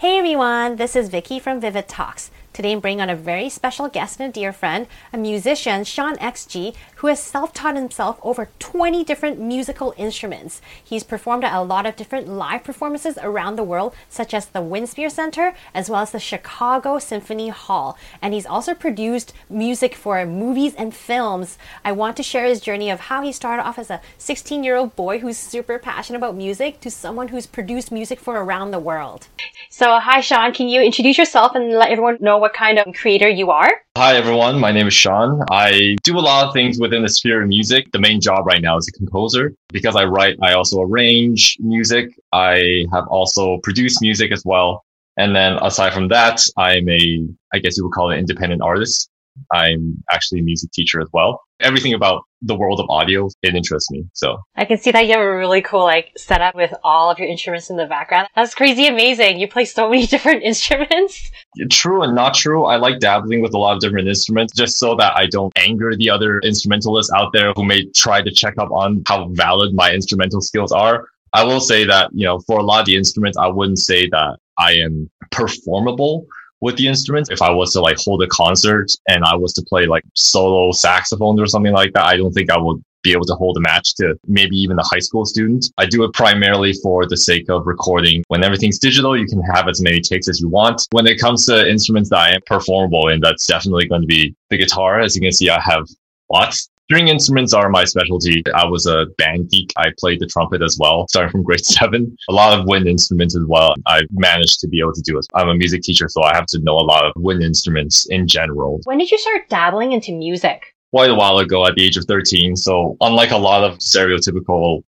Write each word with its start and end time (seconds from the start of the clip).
Hey 0.00 0.16
everyone, 0.16 0.76
this 0.76 0.96
is 0.96 1.10
Vicky 1.10 1.38
from 1.38 1.60
Vivid 1.60 1.86
Talks. 1.86 2.30
Today 2.52 2.72
I'm 2.72 2.80
bringing 2.80 3.00
on 3.00 3.08
a 3.08 3.14
very 3.14 3.48
special 3.48 3.88
guest 3.88 4.18
and 4.18 4.28
a 4.28 4.32
dear 4.32 4.52
friend, 4.52 4.88
a 5.12 5.16
musician, 5.16 5.84
Sean 5.84 6.16
XG, 6.16 6.74
who 6.96 7.06
has 7.06 7.22
self 7.22 7.54
taught 7.54 7.76
himself 7.76 8.18
over 8.24 8.48
20 8.58 9.04
different 9.04 9.38
musical 9.38 9.94
instruments. 9.96 10.60
He's 10.82 11.04
performed 11.04 11.44
at 11.44 11.54
a 11.54 11.62
lot 11.62 11.86
of 11.86 11.94
different 11.94 12.26
live 12.26 12.64
performances 12.64 13.16
around 13.22 13.54
the 13.54 13.62
world, 13.62 13.94
such 14.08 14.34
as 14.34 14.46
the 14.46 14.58
Winspear 14.58 15.12
Center 15.12 15.54
as 15.72 15.88
well 15.88 16.02
as 16.02 16.10
the 16.10 16.18
Chicago 16.18 16.98
Symphony 16.98 17.50
Hall. 17.50 17.96
And 18.20 18.34
he's 18.34 18.46
also 18.46 18.74
produced 18.74 19.32
music 19.48 19.94
for 19.94 20.26
movies 20.26 20.74
and 20.74 20.92
films. 20.92 21.56
I 21.84 21.92
want 21.92 22.16
to 22.16 22.24
share 22.24 22.46
his 22.46 22.60
journey 22.60 22.90
of 22.90 22.98
how 22.98 23.22
he 23.22 23.30
started 23.30 23.62
off 23.62 23.78
as 23.78 23.90
a 23.90 24.00
16 24.18 24.64
year 24.64 24.74
old 24.74 24.96
boy 24.96 25.20
who's 25.20 25.38
super 25.38 25.78
passionate 25.78 26.18
about 26.18 26.34
music 26.34 26.80
to 26.80 26.90
someone 26.90 27.28
who's 27.28 27.46
produced 27.46 27.92
music 27.92 28.18
for 28.18 28.42
around 28.42 28.72
the 28.72 28.80
world. 28.80 29.28
So, 29.68 30.00
hi 30.00 30.20
Sean, 30.20 30.52
can 30.52 30.66
you 30.66 30.82
introduce 30.82 31.16
yourself 31.16 31.54
and 31.54 31.70
let 31.70 31.90
everyone 31.90 32.18
know 32.20 32.39
what 32.40 32.54
kind 32.54 32.78
of 32.78 32.92
creator 32.94 33.28
you 33.28 33.50
are? 33.50 33.70
Hi, 33.98 34.16
everyone. 34.16 34.58
My 34.58 34.72
name 34.72 34.86
is 34.86 34.94
Sean. 34.94 35.44
I 35.50 35.96
do 36.02 36.18
a 36.18 36.20
lot 36.20 36.46
of 36.46 36.54
things 36.54 36.80
within 36.80 37.02
the 37.02 37.08
sphere 37.08 37.42
of 37.42 37.48
music. 37.48 37.92
The 37.92 37.98
main 37.98 38.20
job 38.20 38.46
right 38.46 38.62
now 38.62 38.78
is 38.78 38.88
a 38.88 38.92
composer. 38.92 39.54
Because 39.68 39.94
I 39.94 40.04
write, 40.04 40.38
I 40.42 40.54
also 40.54 40.80
arrange 40.80 41.58
music. 41.60 42.18
I 42.32 42.86
have 42.92 43.06
also 43.08 43.58
produced 43.62 44.00
music 44.00 44.32
as 44.32 44.42
well. 44.44 44.84
And 45.18 45.36
then 45.36 45.58
aside 45.60 45.92
from 45.92 46.08
that, 46.08 46.40
I'm 46.56 46.88
a, 46.88 47.28
I 47.52 47.58
guess 47.58 47.76
you 47.76 47.84
would 47.84 47.92
call 47.92 48.10
it 48.10 48.14
an 48.14 48.20
independent 48.20 48.62
artist. 48.62 49.10
I'm 49.52 50.02
actually 50.10 50.40
a 50.40 50.42
music 50.42 50.70
teacher 50.72 51.00
as 51.00 51.08
well. 51.12 51.40
Everything 51.60 51.92
about 51.92 52.22
the 52.42 52.54
world 52.54 52.80
of 52.80 52.88
audio, 52.88 53.28
it 53.42 53.54
interests 53.54 53.90
me. 53.90 54.04
So 54.14 54.38
I 54.56 54.64
can 54.64 54.78
see 54.78 54.90
that 54.92 55.06
you 55.06 55.12
have 55.12 55.20
a 55.20 55.36
really 55.36 55.60
cool 55.60 55.84
like 55.84 56.12
setup 56.16 56.54
with 56.54 56.72
all 56.82 57.10
of 57.10 57.18
your 57.18 57.28
instruments 57.28 57.68
in 57.68 57.76
the 57.76 57.86
background. 57.86 58.28
That's 58.34 58.54
crazy 58.54 58.86
amazing. 58.86 59.38
You 59.38 59.48
play 59.48 59.66
so 59.66 59.90
many 59.90 60.06
different 60.14 60.42
instruments. 60.42 61.30
True 61.70 62.02
and 62.02 62.14
not 62.14 62.34
true. 62.34 62.64
I 62.64 62.76
like 62.76 63.00
dabbling 63.00 63.42
with 63.42 63.54
a 63.54 63.58
lot 63.58 63.74
of 63.74 63.80
different 63.80 64.08
instruments 64.08 64.54
just 64.54 64.78
so 64.78 64.94
that 64.96 65.16
I 65.16 65.26
don't 65.26 65.52
anger 65.56 65.94
the 65.96 66.10
other 66.10 66.40
instrumentalists 66.40 67.12
out 67.12 67.32
there 67.32 67.52
who 67.54 67.64
may 67.64 67.84
try 67.94 68.22
to 68.22 68.30
check 68.30 68.54
up 68.58 68.70
on 68.70 69.02
how 69.06 69.28
valid 69.30 69.74
my 69.74 69.92
instrumental 69.92 70.40
skills 70.40 70.72
are. 70.72 71.08
I 71.32 71.44
will 71.44 71.60
say 71.60 71.84
that, 71.84 72.10
you 72.12 72.26
know, 72.26 72.40
for 72.40 72.58
a 72.58 72.62
lot 72.62 72.80
of 72.80 72.86
the 72.86 72.96
instruments, 72.96 73.38
I 73.38 73.46
wouldn't 73.46 73.78
say 73.78 74.08
that 74.08 74.38
I 74.58 74.72
am 74.72 75.08
performable 75.30 76.26
with 76.60 76.76
the 76.76 76.86
instruments. 76.86 77.30
If 77.30 77.42
I 77.42 77.50
was 77.50 77.72
to 77.72 77.80
like 77.80 77.98
hold 77.98 78.22
a 78.22 78.26
concert 78.28 78.90
and 79.08 79.24
I 79.24 79.34
was 79.36 79.52
to 79.54 79.62
play 79.62 79.86
like 79.86 80.04
solo 80.14 80.72
saxophone 80.72 81.38
or 81.40 81.46
something 81.46 81.72
like 81.72 81.92
that, 81.94 82.06
I 82.06 82.16
don't 82.16 82.32
think 82.32 82.50
I 82.50 82.58
would 82.58 82.82
be 83.02 83.12
able 83.12 83.24
to 83.24 83.34
hold 83.34 83.56
a 83.56 83.60
match 83.60 83.94
to 83.94 84.14
maybe 84.26 84.56
even 84.56 84.78
a 84.78 84.84
high 84.84 84.98
school 84.98 85.24
student. 85.24 85.72
I 85.78 85.86
do 85.86 86.04
it 86.04 86.12
primarily 86.12 86.74
for 86.82 87.06
the 87.06 87.16
sake 87.16 87.48
of 87.48 87.66
recording. 87.66 88.22
When 88.28 88.44
everything's 88.44 88.78
digital, 88.78 89.18
you 89.18 89.26
can 89.26 89.40
have 89.42 89.68
as 89.68 89.80
many 89.80 90.00
takes 90.00 90.28
as 90.28 90.40
you 90.40 90.48
want. 90.48 90.86
When 90.90 91.06
it 91.06 91.18
comes 91.18 91.46
to 91.46 91.68
instruments 91.68 92.10
that 92.10 92.18
I 92.18 92.30
am 92.32 92.40
performable 92.46 93.08
in, 93.08 93.20
that's 93.20 93.46
definitely 93.46 93.86
going 93.88 94.02
to 94.02 94.06
be 94.06 94.34
the 94.50 94.58
guitar. 94.58 95.00
As 95.00 95.16
you 95.16 95.22
can 95.22 95.32
see, 95.32 95.48
I 95.48 95.60
have 95.60 95.88
lots. 96.30 96.68
String 96.90 97.06
instruments 97.06 97.54
are 97.54 97.68
my 97.68 97.84
specialty. 97.84 98.42
I 98.52 98.66
was 98.66 98.84
a 98.84 99.06
band 99.16 99.48
geek. 99.48 99.72
I 99.76 99.92
played 99.96 100.18
the 100.18 100.26
trumpet 100.26 100.60
as 100.60 100.76
well, 100.76 101.06
starting 101.08 101.30
from 101.30 101.44
grade 101.44 101.64
seven. 101.64 102.16
A 102.28 102.32
lot 102.32 102.58
of 102.58 102.66
wind 102.66 102.88
instruments 102.88 103.36
as 103.36 103.44
well. 103.46 103.76
I 103.86 104.00
managed 104.10 104.58
to 104.58 104.66
be 104.66 104.80
able 104.80 104.94
to 104.94 105.02
do 105.02 105.16
it. 105.16 105.24
I'm 105.32 105.48
a 105.48 105.54
music 105.54 105.82
teacher, 105.82 106.08
so 106.08 106.24
I 106.24 106.34
have 106.34 106.46
to 106.46 106.58
know 106.64 106.72
a 106.72 106.82
lot 106.82 107.04
of 107.04 107.12
wind 107.14 107.44
instruments 107.44 108.08
in 108.10 108.26
general. 108.26 108.80
When 108.86 108.98
did 108.98 109.12
you 109.12 109.18
start 109.18 109.48
dabbling 109.48 109.92
into 109.92 110.10
music? 110.10 110.64
Quite 110.90 111.12
a 111.12 111.14
while 111.14 111.38
ago 111.38 111.64
at 111.64 111.76
the 111.76 111.86
age 111.86 111.96
of 111.96 112.06
13. 112.06 112.56
So 112.56 112.96
unlike 113.00 113.30
a 113.30 113.38
lot 113.38 113.62
of 113.62 113.78
stereotypical 113.78 114.82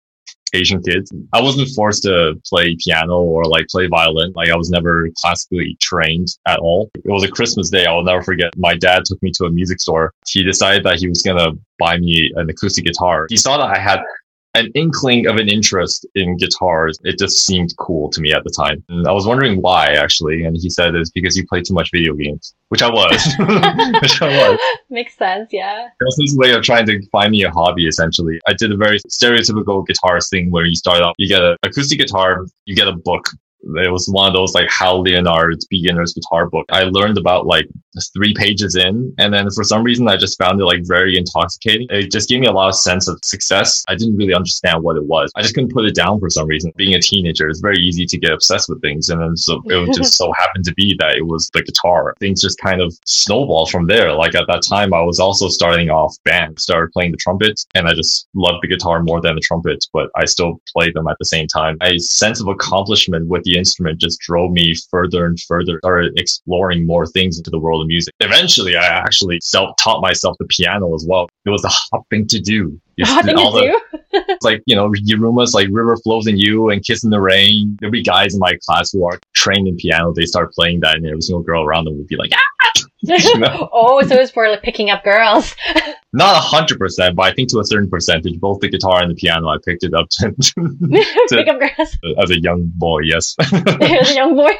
Asian 0.54 0.82
kids. 0.82 1.12
I 1.34 1.42
wasn't 1.42 1.70
forced 1.70 2.04
to 2.04 2.40
play 2.46 2.76
piano 2.84 3.22
or 3.22 3.46
like 3.46 3.68
play 3.68 3.88
violin. 3.88 4.34
Like 4.36 4.50
I 4.50 4.56
was 4.56 4.70
never 4.70 5.10
classically 5.18 5.78
trained 5.82 6.28
at 6.48 6.60
all. 6.60 6.92
It 6.96 7.10
was 7.10 7.24
a 7.24 7.30
Christmas 7.30 7.70
day. 7.70 7.86
I 7.86 7.94
will 7.94 8.04
never 8.04 8.22
forget. 8.22 8.56
My 8.58 8.76
dad 8.76 9.04
took 9.06 9.22
me 9.24 9.32
to 9.36 9.46
a 9.46 9.52
music 9.52 9.80
store. 9.80 10.14
He 10.28 10.44
decided 10.44 10.84
that 10.84 11.00
he 11.00 11.08
was 11.08 11.22
going 11.22 11.38
to 11.38 11.58
buy 11.80 11.98
me 11.98 12.32
an 12.36 12.50
acoustic 12.50 12.86
guitar. 12.86 13.28
He 13.30 13.38
saw 13.38 13.58
that 13.58 13.76
I 13.76 13.80
had 13.80 14.02
an 14.54 14.70
inkling 14.76 15.28
of 15.28 15.38
an 15.38 15.48
interest 15.48 16.06
in 16.16 16.38
guitars. 16.38 16.98
It 17.04 17.18
just 17.18 17.46
seemed 17.46 17.76
cool 17.78 18.10
to 18.12 18.22
me 18.22 18.34
at 18.34 18.44
the 18.44 18.50
time. 18.50 18.84
And 18.90 19.08
I 19.08 19.12
was 19.12 19.26
wondering 19.26 19.62
why 19.62 19.88
actually. 19.94 20.44
And 20.44 20.58
he 20.58 20.70
said 20.70 20.96
it's 20.96 21.10
because 21.10 21.38
you 21.38 21.46
play 21.48 21.62
too 21.62 21.74
much 21.74 21.90
video 21.92 22.14
games, 22.14 22.54
which 22.70 22.82
I 22.82 22.90
was. 22.90 23.12
which 24.02 24.22
I 24.22 24.28
was. 24.28 24.60
Makes 24.90 25.18
sense. 25.18 25.50
Yeah. 25.52 25.86
It 25.86 26.04
was 26.04 26.18
his 26.20 26.38
way 26.38 26.52
of 26.52 26.64
trying 26.64 26.86
to 26.88 27.02
find 27.12 27.32
me 27.32 27.44
a 27.44 27.52
hobby 27.52 27.88
essentially. 27.88 28.40
I 28.48 28.54
did 28.54 28.72
a 28.72 28.78
very 28.78 29.00
stereotypical 29.10 29.86
guitarist 29.86 30.30
thing 30.30 30.52
where 30.52 30.66
you 30.66 30.76
start 30.76 31.02
off, 31.02 31.16
you 31.18 31.30
get 31.30 31.44
an 31.44 31.56
acoustic 31.64 32.00
guitar, 32.00 32.46
you 32.66 32.76
get 32.76 32.88
a 32.88 32.94
book 32.94 33.30
it 33.64 33.92
was 33.92 34.08
one 34.08 34.28
of 34.28 34.34
those 34.34 34.54
like 34.54 34.70
Hal 34.70 35.04
Leonard's 35.04 35.66
beginner's 35.66 36.14
guitar 36.14 36.50
book. 36.50 36.66
I 36.70 36.84
learned 36.84 37.18
about 37.18 37.46
like 37.46 37.68
three 38.14 38.34
pages 38.34 38.76
in, 38.76 39.14
and 39.18 39.34
then 39.34 39.50
for 39.52 39.64
some 39.64 39.84
reason 39.84 40.08
I 40.08 40.18
just 40.18 40.38
found 40.38 40.60
it 40.60 40.66
like 40.66 40.82
very 40.84 41.18
intoxicating. 41.18 41.88
It 41.90 42.12
just 42.12 42.30
gave 42.30 42.40
me 42.40 42.48
a 42.48 42.52
lot 42.52 42.70
of 42.70 42.76
sense 42.76 43.08
of 43.08 43.20
success. 43.24 43.84
I 43.88 43.96
didn't 43.96 44.18
really 44.18 44.34
understand 44.34 44.84
what 44.84 44.98
it 44.98 45.04
was. 45.04 45.32
I 45.36 45.42
just 45.42 45.54
couldn't 45.54 45.74
put 45.74 45.86
it 45.86 45.96
down 45.96 46.20
for 46.20 46.30
some 46.30 46.48
reason. 46.48 46.72
Being 46.76 46.96
a 46.96 47.02
teenager, 47.02 47.50
it's 47.50 47.60
very 47.60 47.78
easy 47.78 48.06
to 48.06 48.18
get 48.18 48.34
obsessed 48.34 48.70
with 48.70 48.82
things, 48.82 49.10
and 49.10 49.22
then 49.22 49.38
so 49.38 49.62
it 49.66 49.94
just 49.96 50.16
so 50.16 50.32
happened 50.38 50.66
to 50.66 50.74
be 50.74 50.96
that 51.00 51.16
it 51.18 51.26
was 51.26 51.50
the 51.54 51.64
guitar. 51.64 52.16
Things 52.20 52.42
just 52.42 52.60
kind 52.60 52.82
of 52.82 52.98
snowballed 53.06 53.70
from 53.70 53.88
there. 53.88 54.14
Like 54.14 54.36
at 54.36 54.48
that 54.48 54.64
time, 54.64 54.94
I 54.94 55.02
was 55.02 55.20
also 55.20 55.48
starting 55.48 55.90
off 55.90 56.16
band, 56.26 56.60
started 56.60 56.92
playing 56.92 57.12
the 57.12 57.18
trumpet, 57.18 57.64
and 57.76 57.88
I 57.88 57.94
just 57.94 58.28
loved 58.34 58.64
the 58.64 58.68
guitar 58.68 59.02
more 59.04 59.22
than 59.22 59.36
the 59.36 59.42
trumpet, 59.42 59.86
but 59.94 60.10
I 60.16 60.26
still 60.26 60.62
played 60.72 60.94
them 60.94 61.08
at 61.08 61.18
the 61.20 61.26
same 61.26 61.48
time. 61.48 61.78
A 61.82 61.98
sense 62.00 62.42
of 62.42 62.48
accomplishment 62.48 63.28
with 63.28 63.44
the 63.44 63.51
the 63.52 63.58
instrument 63.58 64.00
just 64.00 64.20
drove 64.20 64.52
me 64.52 64.74
further 64.90 65.26
and 65.26 65.40
further, 65.42 65.80
started 65.80 66.18
exploring 66.18 66.86
more 66.86 67.06
things 67.06 67.38
into 67.38 67.50
the 67.50 67.60
world 67.60 67.82
of 67.82 67.88
music. 67.88 68.14
Eventually, 68.20 68.76
I 68.76 68.86
actually 68.86 69.40
self 69.42 69.76
taught 69.78 70.02
myself 70.02 70.38
the 70.40 70.46
piano 70.46 70.94
as 70.96 71.06
well. 71.08 71.30
It 71.46 71.50
was 71.50 71.64
a 71.66 71.70
hot 71.70 72.06
thing 72.10 72.28
to 72.28 72.40
do. 72.40 72.80
Hot 73.04 73.26
thing 73.26 73.36
to 73.36 73.62
do? 73.62 74.02
it's 74.14 74.44
like, 74.46 74.62
you 74.66 74.76
know, 74.76 74.90
Yiruma's 74.90 75.54
like 75.54 75.68
River 75.72 75.98
Flows 75.98 76.28
in 76.28 76.38
You 76.38 76.70
and 76.70 76.86
Kiss 76.86 77.04
in 77.04 77.10
the 77.10 77.20
Rain. 77.20 77.78
There'll 77.80 77.92
be 77.92 78.04
guys 78.04 78.34
in 78.34 78.40
my 78.40 78.58
class 78.66 78.92
who 78.92 79.06
are 79.06 79.20
trained 79.36 79.68
in 79.68 79.76
piano. 79.76 80.14
They 80.14 80.26
start 80.26 80.54
playing 80.54 80.82
that 80.82 80.96
and 80.96 81.06
every 81.06 81.22
single 81.22 81.44
girl 81.44 81.64
around 81.64 81.86
them 81.86 81.98
would 81.98 82.08
be 82.08 82.18
like, 82.18 82.32
ah! 82.34 82.82
oh, 83.74 84.02
so 84.08 84.16
it's 84.16 84.32
for 84.32 84.48
like 84.48 84.62
picking 84.62 84.92
up 84.92 85.04
girls. 85.04 85.56
Not 86.14 86.36
a 86.36 86.40
hundred 86.40 86.78
percent, 86.78 87.16
but 87.16 87.24
I 87.24 87.34
think 87.34 87.50
to 87.52 87.60
a 87.60 87.66
certain 87.66 87.90
percentage, 87.90 88.38
both 88.40 88.60
the 88.60 88.70
guitar 88.70 89.02
and 89.02 89.12
the 89.12 89.16
piano, 89.16 89.48
I 89.48 89.58
picked 89.64 89.84
it 89.84 89.94
up 89.94 90.10
to, 90.10 90.32
to 90.42 91.28
pick 91.30 91.48
up 91.48 91.60
girls 91.60 91.98
as 92.22 92.32
a 92.32 92.40
young 92.40 92.70
boy. 92.76 93.00
Yes, 93.04 93.36
as 93.40 94.12
a 94.12 94.14
young 94.14 94.36
boy. 94.36 94.52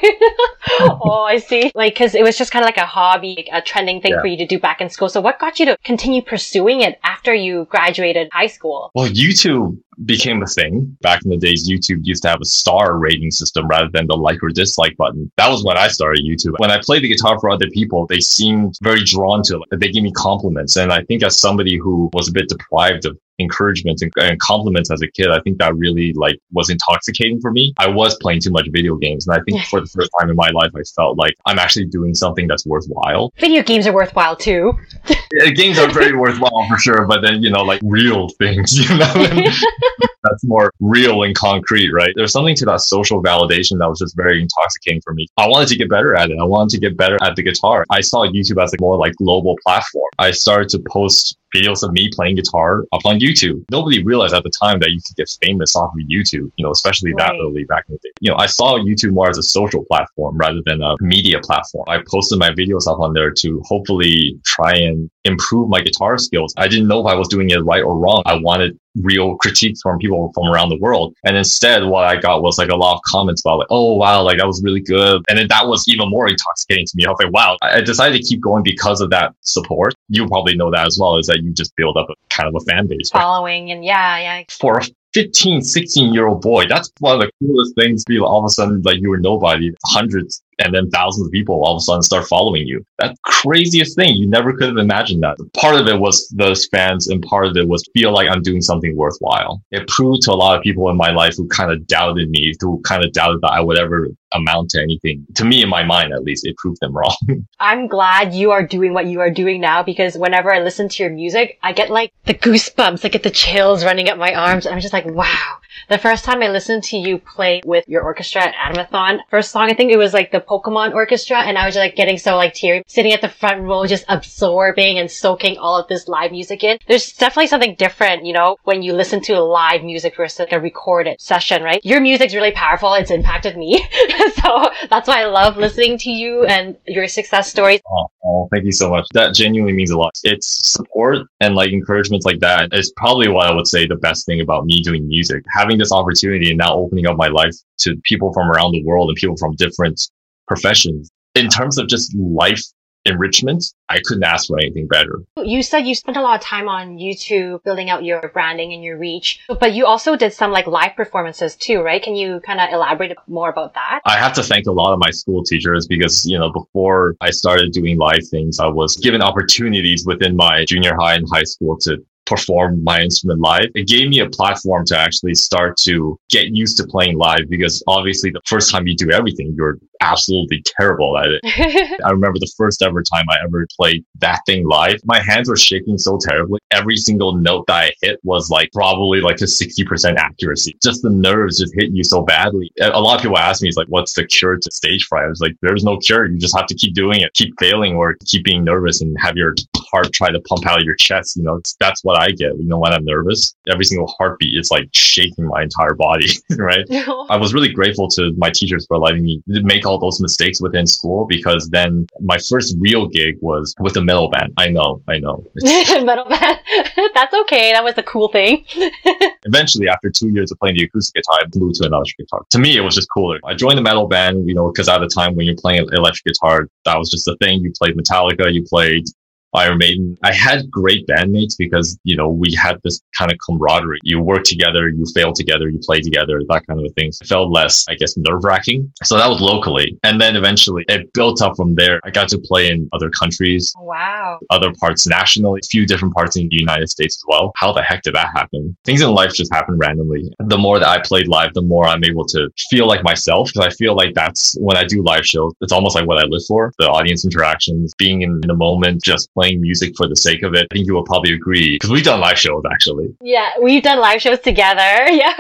oh, 0.80 1.26
I 1.28 1.40
see. 1.40 1.72
Like, 1.76 1.94
because 1.94 2.16
it 2.16 2.24
was 2.24 2.38
just 2.38 2.52
kind 2.52 2.64
of 2.64 2.68
like 2.68 2.78
a 2.78 2.86
hobby, 2.86 3.50
a 3.52 3.62
trending 3.62 4.02
thing 4.02 4.14
yeah. 4.14 4.22
for 4.22 4.28
you 4.28 4.38
to 4.38 4.46
do 4.46 4.60
back 4.60 4.80
in 4.80 4.90
school. 4.90 5.10
So, 5.10 5.20
what 5.20 5.40
got 5.40 5.60
you 5.60 5.66
to 5.66 5.78
continue 5.84 6.22
pursuing 6.22 6.82
it 6.82 7.00
after 7.04 7.34
you 7.34 7.66
graduated 7.66 8.30
high 8.32 8.48
school? 8.48 8.92
Well, 8.96 9.10
YouTube 9.10 9.78
became 10.06 10.42
a 10.42 10.48
thing. 10.48 10.98
Back 11.02 11.22
in 11.24 11.32
the 11.32 11.38
days, 11.38 11.70
YouTube 11.70 12.00
used 12.04 12.24
to 12.24 12.30
have 12.30 12.40
a 12.42 12.46
star 12.46 12.98
rating 12.98 13.32
system 13.32 13.68
rather 13.68 13.90
than 13.92 14.08
the 14.08 14.16
like 14.16 14.42
or 14.42 14.50
dislike 14.50 14.96
button. 14.98 15.32
That 15.38 15.50
was 15.50 15.64
when 15.64 15.78
I 15.78 15.90
started 15.90 16.24
YouTube. 16.26 16.58
When 16.58 16.72
I 16.72 16.80
played 16.82 17.04
the 17.04 17.10
guitar 17.10 17.40
for 17.40 17.50
other 17.50 17.70
people, 17.70 18.08
they 18.08 18.20
seemed 18.20 18.76
very 18.82 19.04
drawn 19.04 19.44
to 19.44 19.62
it. 19.70 19.80
They 19.80 19.92
gave 19.92 20.04
me 20.04 20.12
compliments. 20.14 20.78
And 20.78 20.92
I 20.92 21.04
think 21.04 21.24
as 21.24 21.40
somebody 21.42 21.78
who 21.78 22.10
was 22.14 22.30
a 22.30 22.32
bit 22.32 22.48
deprived 22.48 23.06
of 23.06 23.18
encouragement 23.40 24.02
and, 24.02 24.12
and, 24.18 24.40
compliments 24.40 24.92
as 24.92 25.02
a 25.02 25.08
kid, 25.08 25.30
I 25.30 25.40
think 25.42 25.58
that 25.60 25.76
really 25.76 26.14
like 26.14 26.38
was 26.52 26.70
intoxicating 26.70 27.40
for 27.40 27.52
me. 27.52 27.74
I 27.78 27.88
was 27.88 28.16
playing 28.22 28.42
too 28.42 28.52
much 28.52 28.68
video 28.72 28.96
games. 28.96 29.28
And 29.28 29.40
I 29.40 29.44
think 29.44 29.64
for 29.66 29.82
the 29.82 29.88
first 29.88 30.10
time 30.20 30.30
in 30.30 30.36
my 30.36 30.50
life, 30.50 30.72
I 30.76 30.82
felt 30.96 31.18
like 31.18 31.36
I'm 31.46 31.60
actually 31.60 31.86
doing 31.86 32.14
something 32.14 32.48
that's 32.48 32.66
worthwhile. 32.66 33.34
Video 33.40 33.64
games 33.64 33.88
are 33.88 33.94
worthwhile 33.94 34.36
too. 34.36 34.74
yeah, 35.34 35.50
games 35.50 35.78
are 35.78 35.90
very 35.90 36.16
worthwhile 36.16 36.66
for 36.70 36.78
sure. 36.78 37.06
But 37.06 37.22
then, 37.22 37.42
you 37.42 37.50
know, 37.50 37.64
like 37.64 37.82
real 37.84 38.30
things, 38.30 38.78
you 38.90 38.98
know, 38.98 39.14
that's 40.24 40.44
more 40.44 40.72
real 40.80 41.24
and 41.24 41.36
concrete, 41.36 41.92
right? 41.92 42.14
There's 42.16 42.32
something 42.32 42.56
to 42.58 42.66
that 42.66 42.82
social 42.82 43.22
validation 43.24 43.80
that 43.80 43.90
was 43.90 44.00
just 44.00 44.16
very 44.16 44.42
intoxicating 44.42 45.02
for 45.02 45.14
me. 45.14 45.28
I 45.38 45.48
wanted 45.48 45.70
to 45.70 45.76
get 45.76 45.90
better 45.90 46.16
at 46.16 46.30
it. 46.30 46.38
I 46.40 46.44
wanted 46.44 46.70
to 46.72 46.80
get 46.80 46.98
better 46.98 47.18
at 47.22 47.36
the 47.36 47.44
guitar. 47.44 47.86
I 47.90 48.02
saw 48.02 48.26
YouTube 48.28 48.62
as 48.62 48.74
a 48.74 48.78
more 48.80 48.98
like 48.98 49.16
global 49.16 49.56
platform. 49.64 50.10
I 50.20 50.32
started 50.32 50.70
to 50.70 50.80
post 50.88 51.38
videos 51.56 51.84
of 51.84 51.92
me 51.92 52.10
playing 52.14 52.36
guitar 52.36 52.84
up 52.92 53.06
on 53.06 53.20
YouTube. 53.20 53.64
Nobody 53.72 54.04
realized 54.04 54.34
at 54.34 54.44
the 54.44 54.52
time 54.62 54.80
that 54.80 54.92
you 54.92 55.00
could 55.06 55.16
get 55.16 55.30
famous 55.44 55.76
off 55.76 55.92
of 55.94 56.00
YouTube, 56.00 56.52
you 56.56 56.66
know, 56.66 56.72
especially 56.72 57.14
right. 57.14 57.28
that 57.28 57.36
early 57.42 57.64
back 57.66 57.86
in 57.90 57.96
the 57.96 58.00
day. 58.00 58.14
You 58.20 58.32
know, 58.32 58.38
I 58.38 58.46
saw 58.46 58.78
YouTube 58.78 59.14
more 59.14 59.30
as 59.30 59.38
a 59.38 59.44
social 59.44 59.84
platform 59.86 60.38
rather 60.38 60.62
than 60.66 60.82
a 60.82 60.96
media 61.02 61.40
platform. 61.42 61.86
I 61.88 62.00
posted 62.10 62.40
my 62.40 62.50
videos 62.50 62.88
up 62.88 63.00
on 63.00 63.14
there 63.14 63.32
to 63.32 63.62
hopefully 63.66 64.40
try 64.46 64.74
and 64.74 65.10
improve 65.26 65.70
my 65.70 65.82
guitar 65.82 66.18
skills. 66.18 66.54
I 66.58 66.68
didn't 66.68 66.88
know 66.88 67.00
if 67.02 67.12
I 67.12 67.16
was 67.16 67.28
doing 67.28 67.50
it 67.50 67.60
right 67.60 67.84
or 67.84 67.98
wrong. 67.98 68.24
I 68.26 68.36
wanted 68.36 68.80
real 68.96 69.36
critiques 69.38 69.82
from 69.82 69.98
people 70.00 70.32
from 70.34 70.48
around 70.48 70.70
the 70.70 70.78
world. 70.78 71.16
And 71.24 71.38
instead, 71.38 71.84
what 71.86 72.04
I 72.04 72.20
got 72.20 72.42
was 72.42 72.58
like 72.58 72.70
a 72.70 72.76
lot 72.76 72.96
of 72.96 73.02
comments 73.06 73.42
about 73.42 73.60
like, 73.60 73.68
oh 73.70 73.96
wow, 73.96 74.22
like 74.22 74.38
that 74.38 74.48
was 74.48 74.62
really 74.64 74.82
good. 74.82 75.24
And 75.30 75.38
then 75.38 75.48
that 75.50 75.68
was 75.68 75.88
even 75.88 76.10
more 76.10 76.28
intoxicating 76.28 76.86
to 76.86 76.94
me. 76.96 77.06
I 77.06 77.10
was 77.10 77.20
like, 77.24 77.34
wow, 77.34 77.58
I 77.62 77.82
decided 77.82 78.22
to 78.22 78.28
keep 78.28 78.42
going 78.42 78.64
because 78.64 79.02
of 79.02 79.10
that 79.12 79.34
support. 79.42 79.94
You 80.10 80.28
probably 80.28 80.56
know 80.56 80.72
that 80.72 80.88
as 80.88 80.98
well, 81.00 81.18
is 81.18 81.28
that 81.28 81.44
you 81.44 81.54
just 81.54 81.76
build 81.76 81.98
up 81.98 82.10
a 82.10 82.16
kind 82.30 82.48
of 82.48 82.62
a 82.62 82.66
fan 82.66 82.88
base. 82.88 83.10
Following 83.10 83.72
and 83.72 83.84
yeah, 83.84 84.18
yeah. 84.20 84.44
For 84.50 84.82
15, 85.14 85.62
16 85.62 86.14
year 86.14 86.28
old 86.28 86.42
boy. 86.42 86.68
That's 86.68 86.92
one 87.00 87.16
of 87.16 87.22
the 87.22 87.32
coolest 87.40 87.76
things. 87.76 88.04
Be 88.06 88.20
all 88.20 88.40
of 88.40 88.46
a 88.46 88.50
sudden 88.50 88.82
like 88.84 89.02
you 89.02 89.10
were 89.10 89.20
nobody, 89.20 89.72
hundreds 89.88 90.42
and 90.60 90.74
then 90.74 90.90
thousands 90.90 91.28
of 91.28 91.32
people 91.32 91.64
all 91.64 91.76
of 91.76 91.78
a 91.78 91.82
sudden 91.82 92.02
start 92.02 92.28
following 92.28 92.68
you. 92.68 92.84
That 93.00 93.16
craziest 93.24 93.96
thing. 93.96 94.16
You 94.16 94.28
never 94.28 94.54
could 94.54 94.70
have 94.70 94.78
imagined 94.78 95.24
that. 95.24 95.38
Part 95.56 95.76
of 95.80 95.88
it 95.88 96.00
was 96.00 96.28
those 96.30 96.68
fans 96.68 97.08
and 97.08 97.22
part 97.24 97.48
of 97.48 97.58
it 97.58 97.68
was 97.68 97.84
feel 97.94 98.14
like 98.14 98.30
I'm 98.30 98.42
doing 98.42 98.62
something 98.62 98.96
worthwhile. 98.96 99.62
It 99.72 99.88
proved 99.88 100.24
to 100.24 100.32
a 100.32 100.34
lot 100.34 100.58
of 100.58 100.64
people 100.64 100.90
in 100.90 100.98
my 100.98 101.12
life 101.12 101.36
who 101.38 101.48
kind 101.48 101.72
of 101.72 101.88
doubted 101.88 102.30
me, 102.30 102.54
who 102.60 102.82
kind 102.82 103.04
of 103.04 103.12
doubted 103.14 103.42
that 103.42 103.52
I 103.52 103.62
would 103.62 103.78
ever 103.78 104.10
amount 104.34 104.70
to 104.72 104.82
anything. 104.82 105.26
To 105.36 105.46
me, 105.46 105.62
in 105.62 105.70
my 105.70 105.84
mind, 105.84 106.14
at 106.14 106.24
least, 106.24 106.46
it 106.46 106.58
proved 106.58 106.80
them 106.82 106.96
wrong. 106.96 107.16
I'm 107.60 107.88
glad 107.88 108.34
you 108.34 108.52
are 108.52 108.66
doing 108.66 108.94
what 108.94 109.08
you 109.08 109.20
are 109.20 109.30
doing 109.30 109.62
now 109.62 109.84
because 109.84 110.18
whenever 110.18 110.54
I 110.54 110.60
listen 110.60 110.90
to 110.90 111.04
your 111.04 111.12
music, 111.12 111.60
I 111.62 111.74
get 111.74 111.90
like 111.90 112.14
the 112.26 112.34
goosebumps, 112.34 113.06
I 113.06 113.10
get 113.10 113.24
the 113.24 113.30
chills 113.30 113.84
running 113.84 114.10
up 114.10 114.18
my 114.18 114.34
arms. 114.34 114.66
And 114.66 114.74
I'm 114.74 114.82
just 114.82 114.94
like, 114.94 115.06
wow. 115.06 115.58
The 115.90 115.98
first 115.98 116.24
time 116.24 116.42
I 116.42 116.48
listened 116.48 116.84
to 116.86 116.98
you 116.98 117.18
play 117.18 117.62
with 117.66 117.88
your 117.88 118.04
orchestra 118.04 118.44
at 118.44 118.56
Animathon, 118.56 119.20
first 119.30 119.52
song, 119.52 119.70
I 119.70 119.74
think 119.74 119.92
it 119.92 119.98
was 119.98 120.14
like 120.14 120.32
the 120.32 120.40
Pokemon 120.52 120.94
orchestra. 120.94 121.40
And 121.40 121.58
I 121.58 121.66
was 121.66 121.76
just 121.76 121.84
like 121.84 121.96
getting 121.96 122.18
so 122.18 122.36
like 122.36 122.54
teary, 122.54 122.84
sitting 122.88 123.14
at 123.14 123.22
the 123.22 123.30
front 123.30 123.62
row, 123.62 123.86
just 123.86 124.04
absorbing 124.10 125.00
and 125.00 125.10
soaking 125.10 125.58
all 125.58 125.80
of 125.80 125.88
this 125.88 126.08
live 126.10 126.32
music 126.32 126.64
in. 126.64 126.78
There's 126.88 127.14
definitely 127.14 127.48
something 127.48 127.76
different, 127.76 128.26
you 128.26 128.34
know, 128.34 128.58
when 128.64 128.84
you 128.84 128.94
listen 128.94 129.22
to 129.22 129.42
live 129.42 129.84
music 129.84 130.18
versus 130.18 130.40
like 130.40 130.52
a 130.52 130.60
recorded 130.60 131.22
session, 131.22 131.64
right? 131.64 131.80
Your 131.86 132.02
music's 132.02 132.36
really 132.36 132.52
powerful. 132.52 132.94
It's 132.96 133.12
impacted 133.12 133.56
me. 133.56 133.78
so 134.42 134.70
that's 134.90 135.08
why 135.08 135.22
I 135.22 135.26
love 135.26 135.56
listening 135.56 135.98
to 136.00 136.10
you 136.10 136.44
and 136.46 136.78
your 136.86 137.08
success 137.08 137.50
stories. 137.50 137.80
Oh, 137.90 138.08
oh, 138.26 138.48
thank 138.52 138.66
you 138.66 138.74
so 138.74 138.90
much. 138.90 139.08
That 139.14 139.34
genuinely 139.34 139.74
means 139.74 139.92
a 139.92 139.98
lot. 139.98 140.12
It's 140.24 140.60
support 140.70 141.28
and 141.40 141.56
like 141.56 141.72
encouragement 141.72 142.26
like 142.26 142.40
that 142.40 142.70
is 142.74 142.92
probably 142.98 143.30
what 143.30 143.50
I 143.50 143.56
would 143.56 143.68
say 143.68 143.88
the 143.88 143.96
best 143.96 144.26
thing 144.26 144.42
about 144.42 144.66
me 144.66 144.82
doing 144.82 145.08
music. 145.08 145.44
Having 145.56 145.78
this 145.78 145.94
opportunity 145.94 146.50
and 146.50 146.58
now 146.58 146.74
opening 146.74 147.08
up 147.08 147.16
my 147.16 147.28
life 147.28 147.56
to 147.80 147.96
people 148.04 148.34
from 148.34 148.50
around 148.52 148.74
the 148.74 148.84
world 148.84 149.10
and 149.10 149.16
people 149.16 149.38
from 149.38 149.56
different 149.56 150.10
professions. 150.52 151.10
In 151.34 151.48
terms 151.48 151.78
of 151.78 151.88
just 151.88 152.14
life 152.18 152.62
enrichment, 153.06 153.64
I 153.90 154.00
couldn't 154.06 154.24
ask 154.24 154.48
for 154.48 154.60
anything 154.60 154.86
better. 154.86 155.22
You 155.38 155.64
said 155.64 155.88
you 155.88 155.96
spent 155.96 156.18
a 156.18 156.22
lot 156.22 156.36
of 156.36 156.46
time 156.46 156.68
on 156.68 156.98
YouTube 156.98 157.64
building 157.64 157.90
out 157.90 158.04
your 158.04 158.30
branding 158.34 158.74
and 158.74 158.84
your 158.84 158.98
reach, 158.98 159.40
but 159.48 159.74
you 159.74 159.86
also 159.86 160.18
did 160.18 160.34
some 160.34 160.52
like 160.52 160.68
live 160.68 160.96
performances 160.96 161.56
too, 161.56 161.82
right? 161.82 162.04
Can 162.04 162.16
you 162.16 162.42
kind 162.46 162.60
of 162.60 162.70
elaborate 162.72 163.18
more 163.28 163.50
about 163.50 163.74
that? 163.76 164.02
I 164.06 164.18
have 164.18 164.34
to 164.34 164.44
thank 164.44 164.68
a 164.68 164.72
lot 164.72 164.94
of 164.94 165.00
my 165.00 165.10
school 165.10 165.42
teachers 165.44 165.88
because, 165.88 166.26
you 166.26 166.38
know, 166.38 166.52
before 166.52 167.16
I 167.22 167.32
started 167.32 167.72
doing 167.72 167.98
live 167.98 168.28
things, 168.30 168.60
I 168.60 168.68
was 168.68 168.98
given 168.98 169.22
opportunities 169.22 170.06
within 170.06 170.36
my 170.36 170.66
junior 170.68 170.96
high 171.00 171.16
and 171.16 171.26
high 171.32 171.44
school 171.44 171.78
to 171.84 171.98
perform 172.26 172.84
my 172.84 173.02
instrument 173.02 173.42
live. 173.42 173.66
It 173.76 173.88
gave 173.88 174.08
me 174.10 174.20
a 174.20 174.30
platform 174.30 174.86
to 174.86 174.98
actually 174.98 175.36
start 175.36 175.76
to 175.84 176.18
get 176.30 176.56
used 176.56 176.78
to 176.78 176.86
playing 176.86 177.18
live 177.18 177.50
because 177.50 177.84
obviously 177.88 178.30
the 178.30 178.42
first 178.46 178.72
time 178.72 178.88
you 178.88 178.96
do 178.96 179.12
everything, 179.12 179.54
you're 179.58 179.80
absolutely 180.02 180.64
terrible 180.66 181.18
at 181.18 181.28
it. 181.28 181.42
I 182.06 182.12
remember 182.12 182.40
the 182.40 182.52
first 182.58 182.82
ever 182.82 183.02
time 183.02 183.26
I 183.30 183.38
ever 183.44 183.66
played 183.78 184.06
that 184.20 184.42
thing 184.46 184.68
live. 184.68 185.00
My 185.06 185.22
hands 185.22 185.50
were 185.50 185.56
shaking 185.56 185.98
so 185.98 186.18
terribly. 186.18 186.60
Every 186.72 186.98
single 186.98 187.36
note 187.36 187.66
that 187.68 187.76
I 187.76 187.92
hit 188.02 188.20
was 188.24 188.50
like 188.50 188.72
probably 188.74 189.22
like 189.22 189.42
a 189.42 189.46
60% 189.46 190.16
accuracy. 190.16 190.78
Just 190.82 191.02
the 191.02 191.10
nerves 191.10 191.60
just 191.60 191.74
hit 191.76 191.92
you 191.92 192.04
so 192.04 192.24
badly. 192.24 192.72
A 192.82 193.00
lot 193.00 193.16
of 193.16 193.22
people 193.22 193.38
ask 193.38 193.62
me, 193.62 193.68
it's 193.68 193.78
like, 193.78 193.88
what's 193.88 194.14
the 194.14 194.26
cure 194.26 194.58
to 194.58 194.72
stage 194.72 195.06
fright? 195.06 195.26
I 195.26 195.28
was 195.28 195.42
like, 195.42 195.56
there's 195.62 195.84
no 195.84 195.98
cure. 195.98 196.26
You 196.26 196.38
just 196.38 196.56
have 196.58 196.68
to 196.68 196.76
keep 196.76 196.94
doing 196.94 197.22
it, 197.22 197.34
keep 197.34 197.54
failing 197.60 197.96
or 197.96 198.16
keep 198.26 198.44
being 198.44 198.64
nervous 198.64 199.02
and 199.02 199.16
have 199.20 199.38
your 199.38 199.56
heart 199.92 200.12
try 200.14 200.32
to 200.32 200.40
pump 200.42 200.66
out 200.66 200.80
of 200.80 200.86
your 200.86 200.96
chest. 200.96 201.36
You 201.36 201.44
know, 201.44 201.62
that's 201.80 202.04
what 202.04 202.20
I 202.20 202.32
get. 202.32 202.58
You 202.58 202.68
know, 202.68 202.80
when 202.80 202.94
I'm 202.94 203.06
nervous, 203.06 203.56
every 203.70 203.86
single 203.86 204.08
heartbeat 204.18 204.58
is 204.58 204.72
like 204.72 204.90
shaking 204.94 205.46
my 205.46 205.64
entire 205.64 205.94
body, 205.94 206.28
right? 206.58 206.86
I 207.30 207.38
was 207.38 207.54
really 207.54 207.72
grateful 207.72 208.08
to 208.10 208.34
my 208.38 208.50
teachers 208.50 208.86
for 208.88 208.98
letting 208.98 209.24
me 209.24 209.42
make 209.48 209.86
all 209.86 209.91
those 210.00 210.20
mistakes 210.20 210.62
within 210.62 210.86
school 210.86 211.26
because 211.28 211.70
then 211.70 212.08
my 212.20 212.38
first 212.50 212.76
real 212.80 213.08
gig 213.08 213.38
was 213.42 213.76
with 213.80 213.96
a 213.98 214.02
metal 214.02 214.30
band. 214.30 214.54
I 214.58 214.70
know, 214.70 215.02
I 215.08 215.20
know. 215.20 215.44
metal 216.04 216.26
band. 216.30 216.60
That's 217.14 217.34
okay. 217.42 217.74
That 217.74 217.84
was 217.84 217.98
a 217.98 218.04
cool 218.04 218.30
thing. 218.30 218.66
Eventually, 219.46 219.88
after 219.88 220.10
two 220.10 220.30
years 220.30 220.52
of 220.52 220.60
playing 220.60 220.78
the 220.78 220.84
acoustic 220.84 221.16
guitar, 221.16 221.40
I 221.42 221.48
blew 221.48 221.72
to 221.74 221.86
an 221.86 221.94
electric 221.94 222.18
guitar. 222.28 222.46
To 222.50 222.60
me, 222.60 222.78
it 222.78 222.82
was 222.82 222.96
just 222.96 223.10
cooler. 223.10 223.40
I 223.46 223.54
joined 223.54 223.78
the 223.78 223.84
metal 223.84 224.08
band, 224.08 224.48
you 224.48 224.56
know, 224.56 224.72
because 224.72 224.88
at 224.88 225.00
the 225.00 225.08
time 225.08 225.36
when 225.36 225.46
you're 225.46 225.56
playing 225.56 225.88
electric 225.92 226.26
guitar, 226.26 226.68
that 226.86 226.98
was 226.98 227.10
just 227.10 227.26
the 227.26 227.36
thing. 227.38 227.62
You 227.62 227.72
played 227.78 227.96
Metallica, 227.96 228.54
you 228.54 228.64
played 228.64 229.06
Iron 229.54 229.78
Maiden. 229.78 230.18
I 230.24 230.34
had 230.34 230.70
great 230.72 231.08
bandmates 231.08 231.56
because, 231.58 231.98
you 232.04 232.16
know, 232.16 232.30
we 232.30 232.54
had 232.54 232.80
this 232.84 233.02
kind 233.18 233.32
of 233.32 233.38
camaraderie. 233.46 234.00
You 234.04 234.22
work 234.22 234.44
together, 234.44 234.90
you 234.90 235.06
fail 235.14 235.34
together, 235.34 235.70
you 235.70 235.80
play 235.80 236.00
together, 236.00 236.42
that 236.48 236.66
kind 236.68 236.80
of 236.80 236.86
a 236.86 236.94
thing. 236.94 237.10
It 237.10 237.28
felt 237.28 237.52
less, 237.52 237.86
I 237.90 237.96
guess, 237.96 238.16
nerve 238.18 238.44
wracking. 238.44 238.92
So 239.04 239.18
that 239.18 239.28
was 239.28 239.42
locally. 239.42 239.98
And 240.04 240.20
then 240.22 240.36
eventually 240.36 240.86
it 240.88 241.12
built 241.14 241.42
up 241.42 241.56
from 241.56 241.76
there. 241.76 242.00
I 242.04 242.12
got 242.12 242.30
to 242.30 242.38
play 242.40 242.70
in 242.70 242.90
other 242.94 243.10
countries. 243.10 243.74
Wow. 243.78 244.40
Other 244.50 244.72
parts 244.80 245.08
nationally, 245.08 245.60
a 245.64 245.68
few 245.68 245.86
different 245.86 246.14
parts 246.14 246.38
in 246.38 246.48
the 246.50 246.56
United 246.56 246.90
States 246.90 247.18
as 247.18 247.24
well. 247.28 247.52
How 247.58 247.74
the 247.74 247.82
heck 247.82 248.04
did 248.04 248.16
that 248.16 248.30
happen? 248.34 248.76
Things 248.86 249.02
in 249.02 249.10
life 249.12 249.34
just 249.34 249.54
happen 249.54 249.78
randomly. 249.78 250.32
The 250.40 250.58
more 250.58 250.80
that 250.80 250.88
I 250.88 251.02
played 251.02 251.28
live, 251.28 251.54
the 251.54 251.62
more 251.62 251.86
I'm 251.86 252.04
able 252.04 252.26
to 252.26 252.50
feel 252.70 252.88
like 252.88 253.04
myself. 253.04 253.50
Because 253.54 253.68
I 253.68 253.70
feel 253.72 253.96
like 253.96 254.14
that's 254.14 254.56
when 254.60 254.78
I 254.78 254.86
do 254.86 255.04
live 255.04 255.26
shows, 255.26 255.54
it's 255.62 255.74
almost 255.74 255.96
like 255.96 256.08
what 256.08 256.20
I 256.20 256.26
live 256.28 256.44
for. 256.48 256.72
The 256.80 256.88
audience 256.90 257.26
interactions, 257.26 257.94
being 257.98 258.22
in 258.22 258.40
the 258.42 258.56
moment, 258.56 259.04
just 259.04 259.32
playing 259.34 259.41
music 259.50 259.94
for 259.98 260.08
the 260.08 260.16
sake 260.16 260.44
of 260.44 260.54
it. 260.54 260.68
I 260.72 260.76
think 260.76 260.88
you 260.88 260.94
will 260.94 261.04
probably 261.04 261.34
agree 261.34 261.76
because 261.76 261.90
we've 261.90 262.04
done 262.04 262.20
live 262.20 262.38
shows 262.38 262.64
actually. 262.72 263.16
Yeah, 263.22 263.50
we've 263.62 263.84
done 263.84 264.00
live 264.00 264.22
shows 264.22 264.40
together. 264.40 264.82
Yeah. 265.12 265.34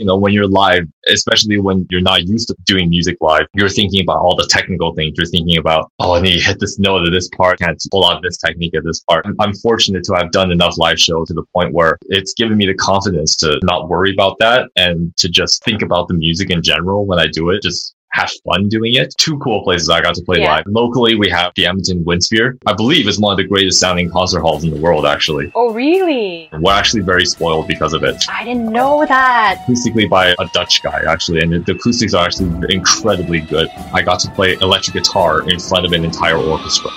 you 0.00 0.06
know, 0.06 0.16
when 0.16 0.32
you're 0.32 0.48
live, 0.48 0.86
especially 1.08 1.58
when 1.58 1.86
you're 1.88 2.00
not 2.00 2.26
used 2.26 2.48
to 2.48 2.56
doing 2.64 2.90
music 2.90 3.16
live, 3.20 3.46
you're 3.54 3.68
thinking 3.68 4.02
about 4.02 4.18
all 4.18 4.36
the 4.36 4.46
technical 4.46 4.92
things. 4.94 5.14
You're 5.16 5.26
thinking 5.26 5.56
about, 5.56 5.90
oh, 6.00 6.14
I 6.14 6.20
need 6.20 6.38
to 6.38 6.44
hit 6.44 6.58
this 6.58 6.78
note 6.78 7.06
at 7.06 7.12
this 7.12 7.28
part, 7.28 7.58
can't 7.58 7.80
pull 7.90 8.04
out 8.04 8.22
this 8.22 8.36
technique 8.36 8.74
at 8.74 8.84
this 8.84 9.00
part. 9.08 9.24
I'm 9.40 9.54
fortunate 9.54 10.04
to 10.04 10.14
have 10.14 10.30
done 10.32 10.50
enough 10.50 10.76
live 10.78 10.98
shows 10.98 11.28
to 11.28 11.34
the 11.34 11.44
point 11.54 11.72
where 11.72 11.96
it's 12.06 12.34
given 12.34 12.56
me 12.56 12.66
the 12.66 12.74
confidence 12.74 13.36
to 13.36 13.58
not 13.62 13.88
worry 13.88 14.12
about 14.12 14.36
that 14.40 14.68
and 14.76 15.16
to 15.16 15.28
just 15.28 15.64
think 15.64 15.82
about 15.82 16.08
the 16.08 16.14
music 16.14 16.50
in 16.50 16.62
general 16.62 17.06
when 17.06 17.18
I 17.18 17.26
do 17.26 17.50
it. 17.50 17.62
Just 17.62 17.94
have 18.14 18.30
fun 18.44 18.68
doing 18.68 18.94
it. 18.94 19.12
Two 19.18 19.38
cool 19.38 19.62
places 19.62 19.90
I 19.90 20.00
got 20.00 20.14
to 20.14 20.22
play 20.22 20.40
yeah. 20.40 20.54
live. 20.54 20.64
Locally, 20.66 21.16
we 21.16 21.28
have 21.30 21.52
the 21.56 21.66
Edmonton 21.66 22.04
Winspear. 22.04 22.56
I 22.66 22.72
believe 22.72 23.08
is 23.08 23.18
one 23.18 23.32
of 23.32 23.38
the 23.38 23.44
greatest 23.44 23.80
sounding 23.80 24.08
concert 24.08 24.40
halls 24.40 24.62
in 24.64 24.70
the 24.70 24.80
world, 24.80 25.04
actually. 25.04 25.50
Oh, 25.54 25.72
really? 25.74 26.48
We're 26.52 26.72
actually 26.72 27.02
very 27.02 27.26
spoiled 27.26 27.66
because 27.66 27.92
of 27.92 28.04
it. 28.04 28.24
I 28.28 28.44
didn't 28.44 28.72
know 28.72 29.04
that. 29.06 29.64
Acoustically 29.66 30.08
by 30.08 30.28
a 30.38 30.46
Dutch 30.52 30.82
guy, 30.82 31.02
actually, 31.08 31.40
and 31.40 31.64
the 31.66 31.72
acoustics 31.72 32.14
are 32.14 32.24
actually 32.24 32.50
incredibly 32.72 33.40
good. 33.40 33.68
I 33.92 34.02
got 34.02 34.20
to 34.20 34.30
play 34.30 34.54
electric 34.60 34.94
guitar 34.94 35.48
in 35.48 35.58
front 35.58 35.84
of 35.84 35.92
an 35.92 36.04
entire 36.04 36.36
orchestra 36.36 36.90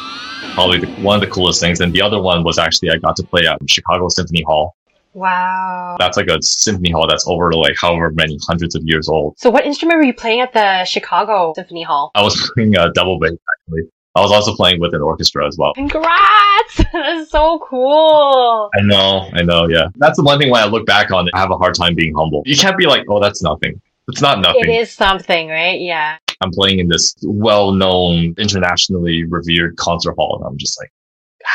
probably 0.53 0.79
the, 0.79 0.87
one 1.03 1.13
of 1.13 1.21
the 1.21 1.27
coolest 1.27 1.61
things. 1.61 1.81
And 1.81 1.93
the 1.93 2.01
other 2.01 2.19
one 2.19 2.43
was 2.43 2.57
actually 2.57 2.89
I 2.89 2.97
got 2.97 3.15
to 3.17 3.23
play 3.23 3.45
at 3.45 3.59
Chicago 3.69 4.09
Symphony 4.09 4.41
Hall. 4.41 4.75
Wow. 5.17 5.95
That's 5.97 6.15
like 6.15 6.27
a 6.27 6.39
symphony 6.43 6.91
hall 6.91 7.07
that's 7.07 7.27
over 7.27 7.51
like 7.53 7.75
however 7.81 8.11
many 8.11 8.37
hundreds 8.47 8.75
of 8.75 8.83
years 8.85 9.09
old. 9.09 9.33
So 9.39 9.49
what 9.49 9.65
instrument 9.65 9.97
were 9.97 10.05
you 10.05 10.13
playing 10.13 10.41
at 10.41 10.53
the 10.53 10.85
Chicago 10.85 11.53
Symphony 11.55 11.81
Hall? 11.81 12.11
I 12.13 12.21
was 12.21 12.51
playing 12.55 12.77
a 12.77 12.93
double 12.93 13.17
bass 13.17 13.31
actually. 13.31 13.89
I 14.15 14.21
was 14.21 14.31
also 14.31 14.55
playing 14.55 14.79
with 14.79 14.93
an 14.93 15.01
orchestra 15.01 15.47
as 15.47 15.57
well. 15.57 15.73
Congrats! 15.73 16.83
That's 16.93 17.31
so 17.31 17.59
cool. 17.67 18.69
I 18.77 18.81
know, 18.81 19.27
I 19.33 19.41
know, 19.41 19.67
yeah. 19.67 19.87
That's 19.95 20.17
the 20.17 20.23
one 20.23 20.37
thing 20.37 20.51
when 20.51 20.61
I 20.61 20.67
look 20.67 20.85
back 20.85 21.09
on 21.09 21.27
it, 21.27 21.33
I 21.33 21.39
have 21.39 21.51
a 21.51 21.57
hard 21.57 21.73
time 21.73 21.95
being 21.95 22.13
humble. 22.15 22.43
You 22.45 22.55
can't 22.55 22.77
be 22.77 22.85
like, 22.85 23.05
oh, 23.09 23.19
that's 23.19 23.41
nothing. 23.41 23.81
It's 24.07 24.21
not 24.21 24.39
nothing. 24.39 24.65
It 24.65 24.69
is 24.69 24.91
something, 24.91 25.49
right? 25.49 25.79
Yeah. 25.81 26.17
I'm 26.41 26.51
playing 26.51 26.79
in 26.79 26.87
this 26.87 27.15
well-known, 27.23 28.35
internationally 28.37 29.23
revered 29.23 29.77
concert 29.77 30.13
hall, 30.13 30.37
and 30.39 30.47
I'm 30.47 30.57
just 30.57 30.79
like, 30.79 30.91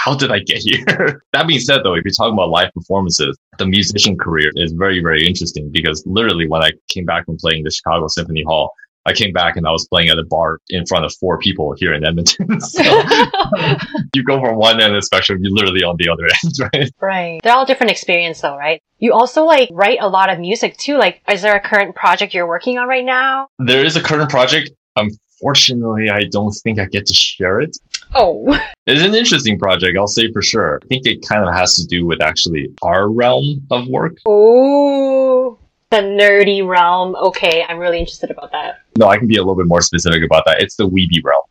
how 0.02 0.14
did 0.14 0.30
I 0.30 0.40
get 0.40 0.58
here? 0.62 1.22
that 1.32 1.46
being 1.46 1.60
said, 1.60 1.80
though, 1.84 1.94
if 1.94 2.04
you're 2.04 2.12
talking 2.12 2.34
about 2.34 2.50
live 2.50 2.72
performances, 2.74 3.36
the 3.58 3.66
musician 3.66 4.16
career 4.16 4.50
is 4.54 4.72
very, 4.72 5.00
very 5.00 5.26
interesting 5.26 5.70
because 5.70 6.02
literally 6.06 6.48
when 6.48 6.62
I 6.62 6.70
came 6.88 7.04
back 7.04 7.26
from 7.26 7.36
playing 7.36 7.64
the 7.64 7.70
Chicago 7.70 8.08
Symphony 8.08 8.42
Hall, 8.42 8.72
I 9.04 9.12
came 9.12 9.32
back 9.32 9.56
and 9.56 9.66
I 9.66 9.72
was 9.72 9.86
playing 9.88 10.10
at 10.10 10.18
a 10.18 10.24
bar 10.24 10.60
in 10.68 10.86
front 10.86 11.04
of 11.04 11.12
four 11.14 11.36
people 11.38 11.74
here 11.76 11.92
in 11.92 12.04
Edmonton. 12.04 12.60
so 12.60 12.82
you 14.14 14.22
go 14.22 14.40
from 14.40 14.56
one 14.56 14.80
end 14.80 14.94
of 14.94 14.98
the 14.98 15.02
spectrum, 15.02 15.40
you're 15.42 15.52
literally 15.52 15.82
on 15.82 15.96
the 15.98 16.08
other 16.08 16.24
end, 16.24 16.72
right? 16.72 16.90
Right. 17.00 17.40
They're 17.42 17.54
all 17.54 17.66
different 17.66 17.90
experience 17.90 18.40
though, 18.40 18.56
right? 18.56 18.80
You 18.98 19.12
also 19.12 19.44
like 19.44 19.68
write 19.72 19.98
a 20.00 20.08
lot 20.08 20.30
of 20.30 20.38
music 20.38 20.76
too. 20.76 20.98
Like, 20.98 21.20
is 21.28 21.42
there 21.42 21.56
a 21.56 21.60
current 21.60 21.96
project 21.96 22.32
you're 22.32 22.46
working 22.46 22.78
on 22.78 22.86
right 22.86 23.04
now? 23.04 23.48
There 23.58 23.84
is 23.84 23.96
a 23.96 24.02
current 24.02 24.30
project. 24.30 24.70
Unfortunately, 24.94 26.08
I 26.08 26.24
don't 26.30 26.52
think 26.62 26.78
I 26.78 26.86
get 26.86 27.06
to 27.06 27.14
share 27.14 27.60
it. 27.60 27.76
Oh. 28.14 28.58
It's 28.84 29.00
an 29.00 29.14
interesting 29.14 29.60
project, 29.60 29.96
I'll 29.96 30.08
say 30.08 30.32
for 30.32 30.42
sure. 30.42 30.80
I 30.82 30.86
think 30.88 31.06
it 31.06 31.24
kind 31.24 31.48
of 31.48 31.54
has 31.54 31.76
to 31.76 31.86
do 31.86 32.04
with 32.04 32.20
actually 32.20 32.68
our 32.82 33.08
realm 33.08 33.64
of 33.70 33.86
work. 33.86 34.16
Oh, 34.26 35.56
the 35.90 35.98
nerdy 35.98 36.66
realm. 36.66 37.14
Okay, 37.14 37.64
I'm 37.68 37.78
really 37.78 38.00
interested 38.00 38.32
about 38.32 38.50
that. 38.50 38.80
No, 38.98 39.06
I 39.06 39.18
can 39.18 39.28
be 39.28 39.36
a 39.36 39.38
little 39.38 39.54
bit 39.54 39.68
more 39.68 39.82
specific 39.82 40.24
about 40.24 40.44
that. 40.46 40.60
It's 40.60 40.74
the 40.74 40.88
weeby 40.88 41.22
realm. 41.22 41.44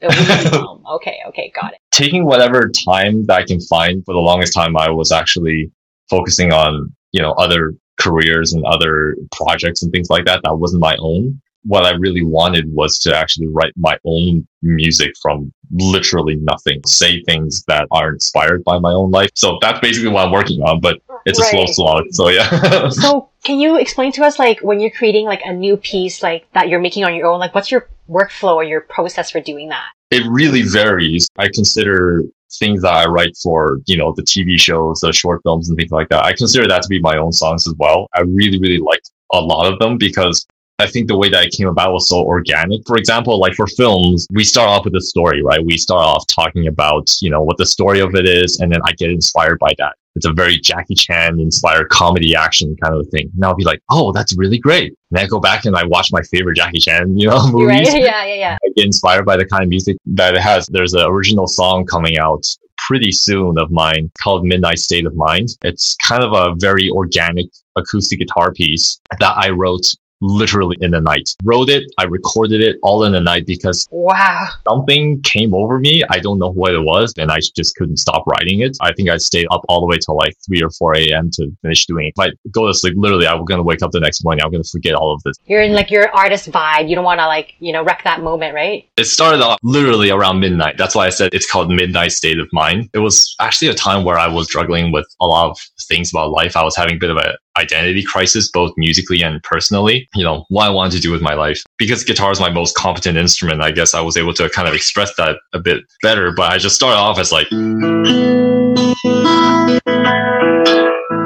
The 0.00 0.06
weeby 0.06 0.52
realm. 0.64 0.82
Okay, 0.92 1.18
okay, 1.28 1.52
got 1.54 1.74
it. 1.74 1.80
Taking 1.90 2.24
whatever 2.24 2.70
time 2.86 3.26
that 3.26 3.36
I 3.36 3.44
can 3.44 3.60
find 3.60 4.02
for 4.06 4.14
the 4.14 4.20
longest 4.20 4.54
time, 4.54 4.78
I 4.78 4.88
was 4.88 5.12
actually 5.12 5.70
focusing 6.08 6.54
on, 6.54 6.90
you 7.12 7.20
know, 7.20 7.32
other 7.32 7.74
careers 8.00 8.54
and 8.54 8.64
other 8.64 9.14
projects 9.32 9.82
and 9.82 9.92
things 9.92 10.08
like 10.08 10.24
that 10.24 10.40
that 10.44 10.54
wasn't 10.54 10.80
my 10.80 10.96
own 11.00 11.38
what 11.68 11.84
I 11.84 11.92
really 11.92 12.24
wanted 12.24 12.72
was 12.72 12.98
to 13.00 13.14
actually 13.14 13.46
write 13.46 13.72
my 13.76 13.98
own 14.06 14.48
music 14.62 15.12
from 15.20 15.52
literally 15.70 16.36
nothing, 16.36 16.80
say 16.86 17.22
things 17.24 17.62
that 17.68 17.86
are 17.90 18.10
inspired 18.10 18.64
by 18.64 18.78
my 18.78 18.90
own 18.90 19.10
life. 19.10 19.30
So 19.34 19.58
that's 19.60 19.78
basically 19.80 20.08
what 20.08 20.26
I'm 20.26 20.32
working 20.32 20.60
on, 20.62 20.80
but 20.80 20.98
it's 21.26 21.38
right. 21.38 21.48
a 21.48 21.50
slow 21.50 21.66
slog. 21.66 22.04
So 22.12 22.30
yeah. 22.30 22.88
so 22.88 23.28
can 23.44 23.60
you 23.60 23.76
explain 23.76 24.12
to 24.12 24.24
us 24.24 24.38
like 24.38 24.60
when 24.60 24.80
you're 24.80 24.90
creating 24.90 25.26
like 25.26 25.42
a 25.44 25.52
new 25.52 25.76
piece 25.76 26.22
like 26.22 26.50
that 26.52 26.70
you're 26.70 26.80
making 26.80 27.04
on 27.04 27.14
your 27.14 27.26
own, 27.26 27.38
like 27.38 27.54
what's 27.54 27.70
your 27.70 27.86
workflow 28.08 28.56
or 28.56 28.64
your 28.64 28.80
process 28.80 29.30
for 29.30 29.40
doing 29.40 29.68
that? 29.68 29.84
It 30.10 30.26
really 30.30 30.62
varies. 30.62 31.28
I 31.38 31.48
consider 31.52 32.24
things 32.58 32.80
that 32.80 32.94
I 32.94 33.04
write 33.04 33.36
for, 33.42 33.80
you 33.84 33.98
know, 33.98 34.14
the 34.16 34.22
TV 34.22 34.58
shows, 34.58 35.00
the 35.00 35.12
short 35.12 35.42
films 35.42 35.68
and 35.68 35.76
things 35.76 35.90
like 35.90 36.08
that. 36.08 36.24
I 36.24 36.32
consider 36.32 36.66
that 36.66 36.80
to 36.80 36.88
be 36.88 36.98
my 36.98 37.18
own 37.18 37.32
songs 37.32 37.66
as 37.68 37.74
well. 37.78 38.08
I 38.14 38.22
really, 38.22 38.58
really 38.58 38.78
like 38.78 39.02
a 39.34 39.40
lot 39.40 39.70
of 39.70 39.78
them 39.78 39.98
because 39.98 40.46
I 40.80 40.86
think 40.86 41.08
the 41.08 41.18
way 41.18 41.28
that 41.28 41.44
it 41.44 41.52
came 41.52 41.66
about 41.66 41.92
was 41.92 42.08
so 42.08 42.22
organic. 42.22 42.86
For 42.86 42.96
example, 42.96 43.40
like 43.40 43.54
for 43.54 43.66
films, 43.66 44.28
we 44.32 44.44
start 44.44 44.68
off 44.68 44.84
with 44.84 44.94
a 44.94 45.00
story, 45.00 45.42
right? 45.42 45.64
We 45.64 45.76
start 45.76 46.04
off 46.04 46.24
talking 46.28 46.68
about, 46.68 47.10
you 47.20 47.30
know, 47.30 47.42
what 47.42 47.56
the 47.56 47.66
story 47.66 47.98
of 47.98 48.14
it 48.14 48.26
is, 48.26 48.60
and 48.60 48.70
then 48.70 48.80
I 48.84 48.92
get 48.92 49.10
inspired 49.10 49.58
by 49.58 49.74
that. 49.78 49.96
It's 50.14 50.26
a 50.26 50.32
very 50.32 50.58
Jackie 50.58 50.94
Chan 50.94 51.40
inspired 51.40 51.88
comedy 51.90 52.34
action 52.34 52.76
kind 52.82 52.94
of 52.94 53.06
thing. 53.08 53.30
And 53.34 53.44
I'll 53.44 53.56
be 53.56 53.64
like, 53.64 53.80
oh, 53.90 54.12
that's 54.12 54.36
really 54.36 54.58
great. 54.58 54.94
And 55.10 55.18
I 55.18 55.26
go 55.26 55.40
back 55.40 55.64
and 55.64 55.76
I 55.76 55.84
watch 55.84 56.08
my 56.12 56.22
favorite 56.22 56.56
Jackie 56.56 56.78
Chan, 56.78 57.18
you 57.18 57.28
know, 57.28 57.46
movies. 57.52 57.88
Right? 57.92 58.02
Yeah, 58.08 58.24
yeah, 58.24 58.34
yeah. 58.34 58.54
I 58.54 58.72
get 58.76 58.86
inspired 58.86 59.26
by 59.26 59.36
the 59.36 59.46
kind 59.46 59.64
of 59.64 59.68
music 59.68 59.96
that 60.06 60.34
it 60.34 60.40
has. 60.40 60.66
There's 60.68 60.94
an 60.94 61.02
original 61.02 61.46
song 61.46 61.86
coming 61.86 62.18
out 62.18 62.44
pretty 62.78 63.12
soon 63.12 63.58
of 63.58 63.70
mine 63.70 64.10
called 64.22 64.44
Midnight 64.44 64.78
State 64.78 65.06
of 65.06 65.14
Mind. 65.14 65.48
It's 65.62 65.96
kind 65.96 66.22
of 66.22 66.32
a 66.32 66.54
very 66.56 66.88
organic 66.90 67.46
acoustic 67.76 68.20
guitar 68.20 68.52
piece 68.52 69.00
that 69.18 69.36
I 69.36 69.50
wrote 69.50 69.86
literally 70.20 70.76
in 70.80 70.90
the 70.90 71.00
night. 71.00 71.28
Wrote 71.44 71.68
it, 71.68 71.84
I 71.98 72.04
recorded 72.04 72.60
it 72.60 72.76
all 72.82 73.04
in 73.04 73.12
the 73.12 73.20
night 73.20 73.46
because 73.46 73.88
wow, 73.90 74.48
something 74.68 75.20
came 75.22 75.54
over 75.54 75.78
me. 75.78 76.02
I 76.10 76.18
don't 76.18 76.38
know 76.38 76.50
what 76.50 76.74
it 76.74 76.82
was, 76.82 77.14
and 77.18 77.30
I 77.30 77.38
just 77.56 77.76
couldn't 77.76 77.98
stop 77.98 78.26
writing 78.26 78.60
it. 78.60 78.76
I 78.80 78.92
think 78.92 79.08
I 79.08 79.16
stayed 79.16 79.46
up 79.50 79.64
all 79.68 79.80
the 79.80 79.86
way 79.86 79.98
till 79.98 80.16
like 80.16 80.34
three 80.46 80.62
or 80.62 80.70
four 80.70 80.96
a.m. 80.96 81.30
to 81.32 81.50
finish 81.62 81.86
doing 81.86 82.06
it. 82.06 82.14
If 82.16 82.20
I 82.20 82.32
go 82.50 82.66
to 82.66 82.74
sleep, 82.74 82.94
literally, 82.96 83.26
I'm 83.26 83.44
gonna 83.44 83.62
wake 83.62 83.82
up 83.82 83.90
the 83.92 84.00
next 84.00 84.24
morning. 84.24 84.44
I'm 84.44 84.50
gonna 84.50 84.64
forget 84.64 84.94
all 84.94 85.12
of 85.12 85.22
this. 85.22 85.36
You're 85.46 85.62
in 85.62 85.72
like 85.72 85.90
your 85.90 86.14
artist 86.14 86.50
vibe. 86.50 86.88
You 86.88 86.94
don't 86.94 87.04
want 87.04 87.20
to 87.20 87.26
like 87.26 87.54
you 87.58 87.72
know 87.72 87.82
wreck 87.82 88.02
that 88.04 88.22
moment, 88.22 88.54
right? 88.54 88.88
It 88.96 89.04
started 89.04 89.40
off 89.40 89.58
literally 89.62 90.10
around 90.10 90.40
midnight. 90.40 90.76
That's 90.78 90.94
why 90.94 91.06
I 91.06 91.10
said 91.10 91.34
it's 91.34 91.50
called 91.50 91.70
Midnight 91.70 92.12
State 92.12 92.38
of 92.38 92.48
Mind. 92.52 92.88
It 92.94 92.98
was 92.98 93.34
actually 93.40 93.68
a 93.68 93.74
time 93.74 94.04
where 94.04 94.18
I 94.18 94.28
was 94.28 94.46
struggling 94.46 94.92
with 94.92 95.06
a 95.20 95.26
lot 95.26 95.50
of 95.50 95.58
things 95.88 96.10
about 96.12 96.30
life. 96.30 96.56
I 96.56 96.64
was 96.64 96.76
having 96.76 96.96
a 96.96 96.98
bit 96.98 97.10
of 97.10 97.16
an 97.16 97.34
identity 97.58 98.02
crisis, 98.02 98.50
both 98.50 98.72
musically 98.76 99.22
and 99.22 99.42
personally. 99.42 100.08
You 100.14 100.24
know, 100.24 100.44
what 100.48 100.66
I 100.66 100.70
wanted 100.70 100.96
to 100.96 101.00
do 101.00 101.10
with 101.12 101.20
my 101.20 101.34
life. 101.34 101.62
Because 101.76 102.04
guitar 102.04 102.30
is 102.32 102.40
my 102.40 102.50
most 102.50 102.74
competent 102.76 103.18
instrument, 103.18 103.62
I 103.62 103.70
guess 103.70 103.94
I 103.94 104.00
was 104.00 104.16
able 104.16 104.32
to 104.34 104.48
kind 104.50 104.68
of 104.68 104.74
express 104.74 105.14
that 105.16 105.36
a 105.52 105.58
bit 105.58 105.84
better. 106.02 106.32
But 106.32 106.52
I 106.52 106.58
just 106.58 106.76
started 106.76 106.98
off 106.98 107.18
as 107.18 107.32
like. 107.32 107.50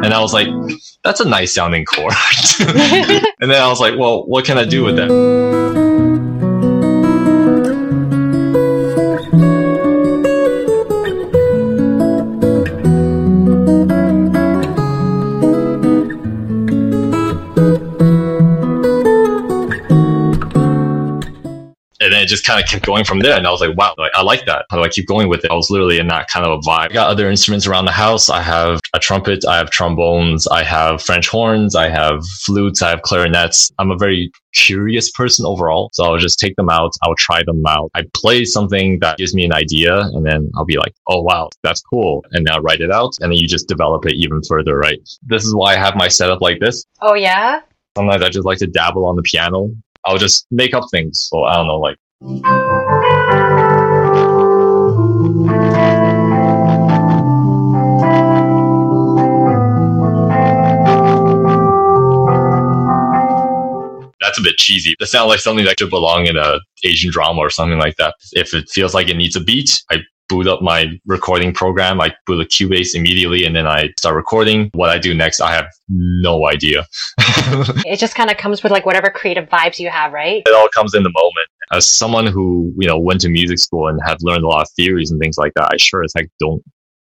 And 0.04 0.12
I 0.12 0.20
was 0.20 0.32
like, 0.32 0.48
that's 1.04 1.20
a 1.20 1.28
nice 1.28 1.54
sounding 1.54 1.84
chord. 1.84 2.12
and 2.60 3.50
then 3.50 3.62
I 3.62 3.68
was 3.68 3.78
like, 3.80 3.96
well, 3.96 4.26
what 4.26 4.44
can 4.44 4.58
I 4.58 4.64
do 4.64 4.84
with 4.84 4.96
that? 4.96 6.41
Just 22.32 22.46
kind 22.46 22.62
of 22.62 22.68
kept 22.68 22.84
going 22.86 23.04
from 23.04 23.20
there. 23.20 23.36
And 23.36 23.46
I 23.46 23.50
was 23.50 23.60
like, 23.60 23.76
wow, 23.76 23.94
like, 23.98 24.10
I 24.14 24.22
like 24.22 24.46
that. 24.46 24.64
How 24.70 24.78
do 24.78 24.82
I 24.82 24.88
keep 24.88 25.06
going 25.06 25.28
with 25.28 25.44
it? 25.44 25.50
I 25.50 25.54
was 25.54 25.68
literally 25.70 25.98
in 25.98 26.08
that 26.08 26.28
kind 26.28 26.46
of 26.46 26.52
a 26.52 26.60
vibe. 26.66 26.90
I 26.90 26.94
got 26.94 27.10
other 27.10 27.28
instruments 27.28 27.66
around 27.66 27.84
the 27.84 27.92
house. 27.92 28.30
I 28.30 28.40
have 28.40 28.80
a 28.94 28.98
trumpet, 28.98 29.44
I 29.46 29.58
have 29.58 29.70
trombones, 29.70 30.48
I 30.48 30.62
have 30.62 31.02
French 31.02 31.28
horns, 31.28 31.76
I 31.76 31.90
have 31.90 32.24
flutes, 32.26 32.80
I 32.80 32.88
have 32.88 33.02
clarinets. 33.02 33.70
I'm 33.78 33.90
a 33.90 33.96
very 33.96 34.32
curious 34.54 35.10
person 35.10 35.44
overall. 35.44 35.90
So 35.92 36.04
I'll 36.04 36.18
just 36.18 36.38
take 36.38 36.56
them 36.56 36.70
out. 36.70 36.92
I'll 37.02 37.14
try 37.16 37.42
them 37.44 37.62
out. 37.66 37.90
I 37.94 38.04
play 38.14 38.46
something 38.46 38.98
that 39.00 39.18
gives 39.18 39.34
me 39.34 39.44
an 39.44 39.52
idea 39.52 40.00
and 40.00 40.24
then 40.24 40.50
I'll 40.56 40.64
be 40.64 40.78
like, 40.78 40.94
oh, 41.08 41.20
wow, 41.20 41.50
that's 41.62 41.82
cool. 41.82 42.24
And 42.32 42.44
now 42.44 42.60
write 42.60 42.80
it 42.80 42.90
out. 42.90 43.12
And 43.20 43.30
then 43.30 43.38
you 43.38 43.46
just 43.46 43.68
develop 43.68 44.06
it 44.06 44.14
even 44.14 44.40
further, 44.48 44.78
right? 44.78 44.98
This 45.22 45.44
is 45.44 45.54
why 45.54 45.74
I 45.74 45.76
have 45.76 45.96
my 45.96 46.08
setup 46.08 46.40
like 46.40 46.60
this. 46.60 46.84
Oh, 47.02 47.14
yeah? 47.14 47.60
Sometimes 47.94 48.22
I 48.22 48.30
just 48.30 48.46
like 48.46 48.58
to 48.58 48.66
dabble 48.66 49.04
on 49.04 49.16
the 49.16 49.22
piano. 49.22 49.70
I'll 50.04 50.18
just 50.18 50.46
make 50.50 50.74
up 50.74 50.84
things. 50.90 51.28
So 51.30 51.44
I 51.44 51.54
don't 51.56 51.66
know, 51.66 51.78
like 51.78 51.96
that's 52.22 52.38
a 64.38 64.40
bit 64.40 64.56
cheesy. 64.56 64.94
That 65.00 65.08
sounds 65.08 65.28
like 65.28 65.40
something 65.40 65.64
that 65.64 65.80
should 65.80 65.90
belong 65.90 66.26
in 66.26 66.36
a 66.36 66.60
Asian 66.84 67.10
drama 67.10 67.40
or 67.40 67.50
something 67.50 67.78
like 67.78 67.96
that. 67.96 68.14
If 68.32 68.54
it 68.54 68.70
feels 68.70 68.94
like 68.94 69.08
it 69.08 69.16
needs 69.16 69.34
a 69.34 69.40
beat, 69.40 69.82
I 69.90 69.98
boot 70.28 70.46
up 70.46 70.62
my 70.62 70.98
recording 71.06 71.52
program. 71.52 72.00
I 72.00 72.14
boot 72.26 72.40
a 72.40 72.48
Cubase 72.48 72.94
immediately 72.94 73.44
and 73.44 73.54
then 73.54 73.66
I 73.66 73.90
start 73.98 74.16
recording. 74.16 74.70
What 74.74 74.88
I 74.88 74.98
do 74.98 75.12
next, 75.12 75.40
I 75.40 75.52
have 75.52 75.66
no 75.88 76.48
idea. 76.48 76.86
it 77.84 77.98
just 77.98 78.14
kind 78.14 78.30
of 78.30 78.38
comes 78.38 78.62
with 78.62 78.72
like 78.72 78.86
whatever 78.86 79.10
creative 79.10 79.48
vibes 79.48 79.78
you 79.78 79.90
have, 79.90 80.12
right? 80.12 80.42
It 80.46 80.54
all 80.54 80.68
comes 80.74 80.94
in 80.94 81.02
the 81.02 81.12
moment. 81.12 81.48
As 81.72 81.88
someone 81.88 82.26
who, 82.26 82.72
you 82.78 82.86
know, 82.86 82.98
went 82.98 83.20
to 83.22 83.28
music 83.28 83.58
school 83.58 83.88
and 83.88 83.98
have 84.04 84.18
learned 84.20 84.44
a 84.44 84.48
lot 84.48 84.62
of 84.62 84.70
theories 84.70 85.10
and 85.10 85.20
things 85.20 85.38
like 85.38 85.52
that, 85.54 85.70
I 85.72 85.76
sure 85.78 86.04
as 86.04 86.12
heck 86.14 86.28
don't 86.38 86.62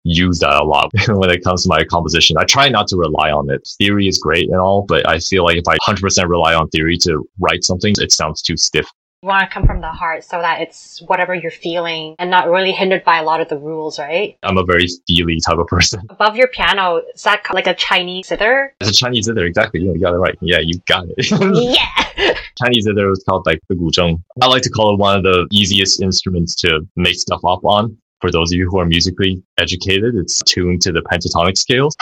use 0.03 0.39
that 0.39 0.61
a 0.61 0.63
lot 0.63 0.91
when 1.07 1.29
it 1.29 1.43
comes 1.43 1.63
to 1.63 1.69
my 1.69 1.83
composition. 1.83 2.37
I 2.37 2.43
try 2.43 2.69
not 2.69 2.87
to 2.87 2.97
rely 2.97 3.31
on 3.31 3.49
it. 3.49 3.67
Theory 3.77 4.07
is 4.07 4.17
great 4.17 4.49
and 4.49 4.59
all, 4.59 4.83
but 4.87 5.07
I 5.07 5.19
feel 5.19 5.43
like 5.43 5.57
if 5.57 5.67
I 5.67 5.77
100% 5.87 6.27
rely 6.27 6.53
on 6.53 6.69
theory 6.69 6.97
to 6.99 7.27
write 7.39 7.63
something, 7.63 7.93
it 7.97 8.11
sounds 8.11 8.41
too 8.41 8.57
stiff. 8.57 8.87
You 9.23 9.27
want 9.27 9.47
to 9.47 9.53
come 9.53 9.67
from 9.67 9.81
the 9.81 9.91
heart 9.91 10.23
so 10.23 10.41
that 10.41 10.61
it's 10.61 10.99
whatever 11.03 11.35
you're 11.35 11.51
feeling 11.51 12.15
and 12.17 12.31
not 12.31 12.49
really 12.49 12.71
hindered 12.71 13.03
by 13.03 13.19
a 13.19 13.23
lot 13.23 13.39
of 13.39 13.49
the 13.49 13.57
rules, 13.57 13.99
right? 13.99 14.35
I'm 14.41 14.57
a 14.57 14.65
very 14.65 14.87
feely 15.07 15.39
type 15.39 15.59
of 15.59 15.67
person. 15.67 16.01
Above 16.09 16.35
your 16.35 16.47
piano, 16.47 17.03
is 17.13 17.21
that 17.21 17.43
like 17.53 17.67
a 17.67 17.75
Chinese 17.75 18.29
zither? 18.29 18.73
It's 18.81 18.89
a 18.89 18.93
Chinese 18.93 19.25
zither, 19.25 19.45
exactly. 19.45 19.81
Yeah, 19.81 19.91
you 19.91 19.99
got 19.99 20.15
it 20.15 20.17
right. 20.17 20.35
Yeah, 20.41 20.57
you 20.59 20.79
got 20.87 21.05
it. 21.07 21.29
yeah. 21.31 22.30
Chinese 22.60 22.84
zither 22.84 23.12
is 23.12 23.24
called 23.27 23.46
like 23.46 23.60
the 23.70 23.75
guzheng. 23.75 24.22
I 24.41 24.48
like 24.48 24.63
to 24.63 24.70
call 24.70 24.93
it 24.93 25.00
one 25.00 25.17
of 25.17 25.24
the 25.24 25.48
easiest 25.51 26.01
instruments 26.01 26.55
to 26.55 26.81
make 26.96 27.15
stuff 27.15 27.41
up 27.46 27.63
on. 27.63 27.98
For 28.20 28.31
those 28.31 28.51
of 28.51 28.58
you 28.58 28.70
who 28.70 28.79
are 28.79 28.86
musically 28.86 29.41
educated, 29.58 30.15
it's 30.15 30.41
tuned 30.43 30.81
to 30.84 30.91
the 30.91 31.01
pentatonic 31.01 31.58
scales. 31.58 31.96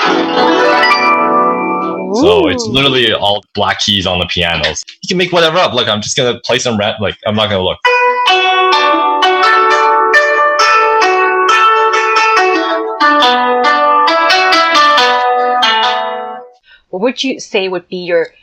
So 2.22 2.50
it's 2.50 2.65
literally 2.65 3.13
all 3.13 3.44
black 3.53 3.79
keys 3.79 4.06
on 4.08 4.20
the 4.20 4.25
pianos. 4.25 4.84
You 5.03 5.08
can 5.08 5.18
make 5.18 5.32
whatever 5.32 5.58
up. 5.58 5.74
Like 5.74 5.88
I'm 5.88 6.01
just 6.01 6.18
gonna 6.18 6.39
play 6.44 6.60
some 6.60 6.77
rap. 6.77 7.00
Like 7.00 7.15
I'm 7.25 7.36
not 7.36 7.50
gonna 7.50 7.63
look. 7.63 7.79
What 16.89 17.01
would 17.03 17.24
you 17.24 17.39
say 17.39 17.70
would 17.70 17.88
be 17.88 17.98
your 17.98 18.34